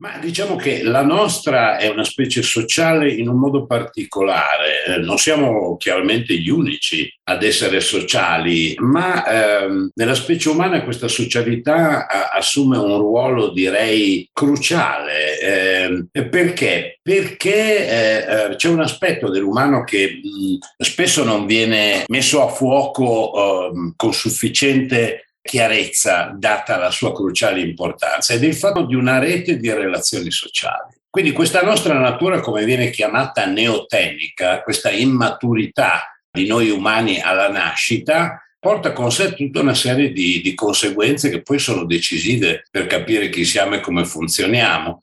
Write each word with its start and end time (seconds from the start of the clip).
Ma 0.00 0.16
diciamo 0.18 0.54
che 0.54 0.84
la 0.84 1.02
nostra 1.02 1.76
è 1.76 1.88
una 1.88 2.04
specie 2.04 2.40
sociale 2.40 3.10
in 3.12 3.28
un 3.28 3.36
modo 3.36 3.66
particolare. 3.66 4.84
Eh, 4.86 4.98
non 4.98 5.18
siamo 5.18 5.76
chiaramente 5.76 6.38
gli 6.38 6.48
unici 6.50 7.12
ad 7.24 7.42
essere 7.42 7.80
sociali, 7.80 8.76
ma 8.78 9.26
ehm, 9.26 9.90
nella 9.94 10.14
specie 10.14 10.50
umana 10.50 10.84
questa 10.84 11.08
socialità 11.08 12.06
a- 12.06 12.28
assume 12.28 12.78
un 12.78 12.96
ruolo, 12.96 13.50
direi, 13.50 14.28
cruciale. 14.32 15.40
Eh, 15.40 16.26
perché? 16.28 17.00
Perché 17.02 17.88
eh, 17.88 18.50
eh, 18.52 18.56
c'è 18.56 18.68
un 18.68 18.80
aspetto 18.80 19.28
dell'umano 19.30 19.82
che 19.82 20.20
mh, 20.22 20.84
spesso 20.84 21.24
non 21.24 21.44
viene 21.44 22.04
messo 22.06 22.44
a 22.46 22.48
fuoco 22.48 23.70
ehm, 23.72 23.94
con 23.96 24.12
sufficiente 24.14 25.24
chiarezza 25.48 26.34
data 26.36 26.76
la 26.76 26.90
sua 26.90 27.14
cruciale 27.14 27.62
importanza 27.62 28.34
ed 28.34 28.44
è 28.44 28.46
il 28.46 28.54
fatto 28.54 28.84
di 28.84 28.94
una 28.94 29.18
rete 29.18 29.56
di 29.56 29.72
relazioni 29.72 30.30
sociali. 30.30 30.94
Quindi 31.08 31.32
questa 31.32 31.62
nostra 31.62 31.98
natura, 31.98 32.40
come 32.40 32.66
viene 32.66 32.90
chiamata 32.90 33.46
neotenica, 33.46 34.60
questa 34.60 34.90
immaturità 34.90 36.20
di 36.30 36.46
noi 36.46 36.68
umani 36.68 37.22
alla 37.22 37.48
nascita, 37.48 38.42
porta 38.60 38.92
con 38.92 39.10
sé 39.10 39.34
tutta 39.34 39.60
una 39.60 39.72
serie 39.72 40.12
di, 40.12 40.42
di 40.42 40.52
conseguenze 40.52 41.30
che 41.30 41.40
poi 41.40 41.58
sono 41.58 41.86
decisive 41.86 42.64
per 42.70 42.86
capire 42.86 43.30
chi 43.30 43.46
siamo 43.46 43.76
e 43.76 43.80
come 43.80 44.04
funzioniamo. 44.04 45.02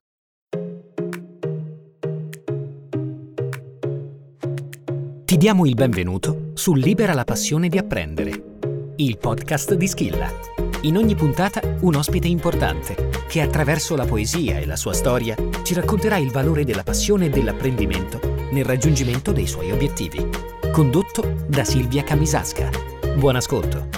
Ti 5.25 5.37
diamo 5.37 5.65
il 5.65 5.73
benvenuto 5.73 6.51
su 6.53 6.75
Libera 6.75 7.13
la 7.13 7.23
passione 7.23 7.67
di 7.67 7.79
apprendere 7.79 8.45
il 8.98 9.17
podcast 9.17 9.73
di 9.73 9.88
Schilla. 9.88 10.30
In 10.84 10.95
ogni 10.95 11.16
puntata 11.16 11.59
un 11.81 11.95
ospite 11.95 12.27
importante 12.27 13.09
che 13.27 13.41
attraverso 13.41 13.95
la 13.98 14.05
poesia 14.05 14.58
e 14.58 14.66
la 14.66 14.77
sua 14.77 14.94
storia 14.94 15.35
ci 15.63 15.73
racconterà 15.73 16.16
il 16.18 16.31
valore 16.31 16.63
della 16.63 16.84
passione 16.84 17.26
e 17.26 17.30
dell'apprendimento 17.30 18.48
nel 18.52 18.63
raggiungimento 18.63 19.34
dei 19.34 19.48
suoi 19.48 19.71
obiettivi. 19.71 20.26
Condotto 20.71 21.43
da 21.48 21.65
Silvia 21.65 22.04
Camisasca. 22.04 22.70
Buon 23.18 23.35
ascolto. 23.35 23.90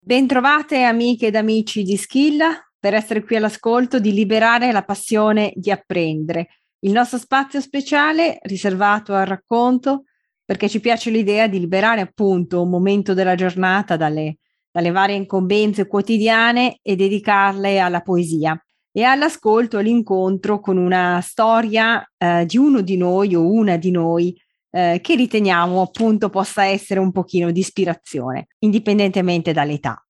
Bentrovate 0.00 0.82
amiche 0.82 1.26
ed 1.28 1.36
amici 1.36 1.84
di 1.84 1.96
Schilla 1.96 2.58
per 2.76 2.94
essere 2.94 3.22
qui 3.22 3.36
all'ascolto 3.36 4.00
di 4.00 4.12
Liberare 4.12 4.72
la 4.72 4.82
passione 4.82 5.52
di 5.54 5.70
apprendere, 5.70 6.48
il 6.80 6.92
nostro 6.92 7.18
spazio 7.18 7.60
speciale 7.60 8.38
riservato 8.42 9.14
al 9.14 9.26
racconto 9.26 10.06
perché 10.50 10.68
ci 10.68 10.80
piace 10.80 11.10
l'idea 11.10 11.46
di 11.46 11.60
liberare 11.60 12.00
appunto 12.00 12.60
un 12.60 12.70
momento 12.70 13.14
della 13.14 13.36
giornata 13.36 13.96
dalle, 13.96 14.38
dalle 14.68 14.90
varie 14.90 15.14
incombenze 15.14 15.86
quotidiane 15.86 16.80
e 16.82 16.96
dedicarle 16.96 17.78
alla 17.78 18.00
poesia 18.00 18.60
e 18.90 19.04
all'ascolto 19.04 19.76
e 19.76 19.80
all'incontro 19.82 20.58
con 20.58 20.76
una 20.76 21.20
storia 21.20 22.04
eh, 22.18 22.44
di 22.46 22.56
uno 22.56 22.80
di 22.80 22.96
noi 22.96 23.36
o 23.36 23.48
una 23.48 23.76
di 23.76 23.92
noi 23.92 24.36
eh, 24.72 24.98
che 25.00 25.14
riteniamo 25.14 25.82
appunto 25.82 26.30
possa 26.30 26.64
essere 26.64 26.98
un 26.98 27.12
pochino 27.12 27.52
di 27.52 27.60
ispirazione, 27.60 28.48
indipendentemente 28.58 29.52
dall'età. 29.52 30.04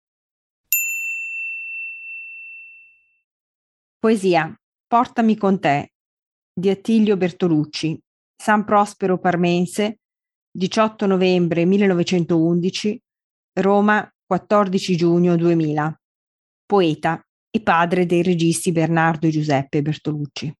Poesia 3.99 4.59
Portami 4.87 5.37
con 5.37 5.61
te 5.61 5.93
di 6.51 6.71
Attilio 6.71 7.19
Bertolucci, 7.19 8.01
San 8.35 8.65
Prospero 8.65 9.19
Parmense, 9.19 9.97
18 10.53 11.07
novembre 11.07 11.65
1911, 11.65 13.01
Roma 13.61 14.13
14 14.27 14.97
giugno 14.97 15.37
2000. 15.37 16.01
Poeta 16.67 17.21
e 17.49 17.63
padre 17.63 18.05
dei 18.05 18.25
registi 18.25 18.73
Bernardo 18.73 19.29
e 19.29 19.31
Giuseppe 19.31 19.81
Bertolucci. 19.81 20.53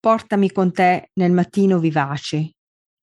Portami 0.00 0.50
con 0.50 0.72
te 0.72 1.10
nel 1.12 1.30
mattino 1.30 1.78
vivace, 1.78 2.52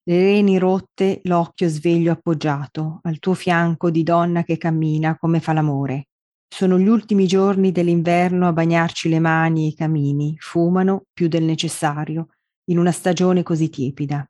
le 0.04 0.18
reni 0.18 0.58
rotte, 0.58 1.20
l'occhio 1.26 1.70
sveglio 1.70 2.12
appoggiato, 2.12 3.02
al 3.04 3.20
tuo 3.20 3.36
fianco 3.36 3.92
di 3.92 4.02
donna 4.02 4.44
che 4.44 4.58
cammina 4.58 5.16
come 5.16 5.40
fa 5.40 5.54
l'amore. 5.54 6.08
Sono 6.48 6.80
gli 6.80 6.88
ultimi 6.88 7.28
giorni 7.28 7.72
dell'inverno 7.72 8.48
a 8.48 8.54
bagnarci 8.54 9.10
le 9.10 9.20
mani 9.20 9.66
e 9.66 9.68
i 9.68 9.76
camini, 9.76 10.36
fumano 10.40 11.04
più 11.14 11.28
del 11.28 11.44
necessario, 11.44 12.30
in 12.70 12.78
una 12.78 12.92
stagione 12.92 13.44
così 13.44 13.70
tiepida, 13.70 14.26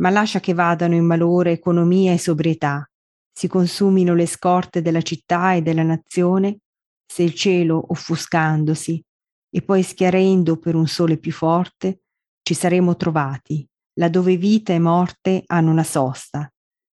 ma 0.00 0.10
lascia 0.10 0.40
che 0.40 0.54
vadano 0.54 0.94
in 0.94 1.04
malore 1.04 1.52
economia 1.52 2.12
e 2.12 2.18
sobrietà, 2.18 2.88
si 3.32 3.48
consumino 3.48 4.14
le 4.14 4.26
scorte 4.26 4.80
della 4.80 5.02
città 5.02 5.54
e 5.54 5.62
della 5.62 5.82
nazione, 5.82 6.58
se 7.04 7.22
il 7.22 7.34
cielo 7.34 7.84
offuscandosi 7.88 9.02
e 9.50 9.62
poi 9.62 9.82
schiarendo 9.82 10.58
per 10.58 10.74
un 10.74 10.86
sole 10.86 11.18
più 11.18 11.32
forte, 11.32 12.02
ci 12.42 12.54
saremo 12.54 12.96
trovati, 12.96 13.66
laddove 13.98 14.36
vita 14.36 14.72
e 14.72 14.78
morte 14.78 15.42
hanno 15.46 15.70
una 15.70 15.84
sosta. 15.84 16.48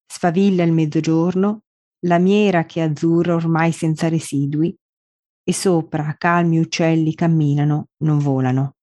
Sfavilla 0.07 0.63
il 0.63 0.73
mezzogiorno, 0.73 1.63
la 2.07 2.19
miera 2.19 2.65
che 2.65 2.81
è 2.81 2.89
azzurra 2.89 3.35
ormai 3.35 3.73
senza 3.73 4.09
residui, 4.09 4.75
e 5.43 5.53
sopra 5.53 6.15
calmi 6.19 6.59
uccelli 6.59 7.15
camminano, 7.15 7.89
non 8.05 8.19
volano. 8.19 8.77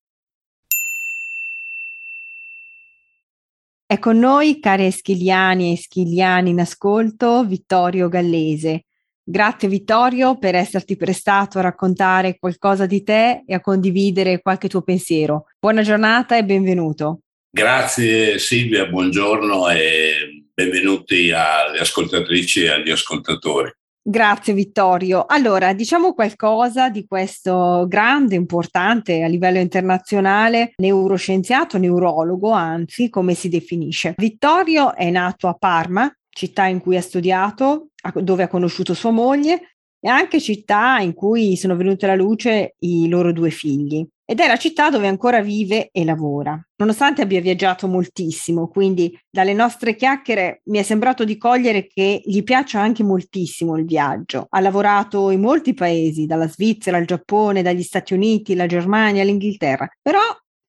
È 3.90 4.00
con 4.00 4.20
noi, 4.20 4.59
cari 4.59 4.86
eschiliani 4.86 5.72
e 5.72 5.78
schigliani 5.78 6.50
in 6.50 6.59
ascolto, 6.59 7.46
Vittorio 7.46 8.09
Gallese. 8.09 8.84
Grazie 9.24 9.70
Vittorio 9.70 10.38
per 10.38 10.56
esserti 10.56 10.98
prestato 10.98 11.58
a 11.58 11.62
raccontare 11.62 12.38
qualcosa 12.38 12.86
di 12.86 13.02
te 13.02 13.44
e 13.48 13.53
a 13.53 13.62
condividere 13.62 14.42
qualche 14.42 14.68
tuo 14.68 14.81
pensiero. 14.81 15.46
Buona 15.58 15.84
giornata 15.84 16.36
e 16.36 16.44
benvenuto. 16.44 17.22
Grazie 17.50 18.40
Silvia, 18.40 18.88
buongiorno 18.88 19.70
e 19.70 20.44
benvenuti 20.54 21.31
alle 21.31 21.80
ascoltatrici 21.80 22.64
e 22.64 22.69
agli 22.72 22.92
ascoltatori. 22.92 23.74
Grazie 24.09 24.53
Vittorio. 24.53 25.25
Allora, 25.28 25.73
diciamo 25.73 26.13
qualcosa 26.13 26.88
di 26.88 27.06
questo 27.06 27.84
grande, 27.90 28.35
importante 28.35 29.22
a 29.22 29.28
livello 29.28 29.59
internazionale 29.59 30.72
neuroscienziato, 30.78 31.78
neurologo, 31.78 32.51
anzi, 32.51 33.09
come 33.09 33.34
si 33.34 33.50
definisce. 33.50 34.13
Vittorio 34.16 34.95
è 34.95 35.09
nato 35.09 35.50
a 35.50 35.56
Parma, 35.56 36.09
città 36.29 36.68
in 36.68 36.79
cui 36.79 36.95
ha 36.95 37.01
studiato, 37.01 37.90
dove 38.13 38.44
ha 38.44 38.47
conosciuto 38.47 38.94
sua 38.94 39.12
moglie 39.12 39.75
e 40.00 40.07
anche 40.07 40.39
città 40.39 41.00
in 41.00 41.13
cui 41.13 41.57
sono 41.57 41.75
venute 41.75 42.06
alla 42.06 42.16
luce 42.16 42.75
i 42.79 43.09
loro 43.09 43.34
due 43.34 43.50
figli 43.50 44.07
ed 44.30 44.42
è 44.42 44.48
la 44.48 44.58
città 44.58 44.90
dove 44.90 45.08
ancora 45.08 45.40
vive 45.42 45.88
e 45.90 46.04
lavora, 46.04 46.62
nonostante 46.76 47.22
abbia 47.22 47.40
viaggiato 47.40 47.88
moltissimo, 47.88 48.68
quindi 48.68 49.18
dalle 49.30 49.54
nostre 49.54 49.96
chiacchiere 49.96 50.64
mi 50.66 50.80
è 50.80 50.84
sembrato 50.84 51.24
di 51.24 51.38
cogliere 51.38 51.88
che 51.88 52.22
gli 52.26 52.44
piaccia 52.44 52.82
anche 52.82 53.04
moltissimo 53.04 53.78
il 53.78 53.86
viaggio. 53.86 54.48
Ha 54.50 54.60
lavorato 54.60 55.30
in 55.30 55.40
molti 55.40 55.74
paesi, 55.74 56.26
dalla 56.26 56.50
Svizzera 56.50 56.98
al 56.98 57.06
Giappone, 57.06 57.62
dagli 57.62 57.84
Stati 57.84 58.14
Uniti, 58.14 58.54
la 58.54 58.66
Germania, 58.66 59.24
l'Inghilterra, 59.24 59.88
però, 60.02 60.20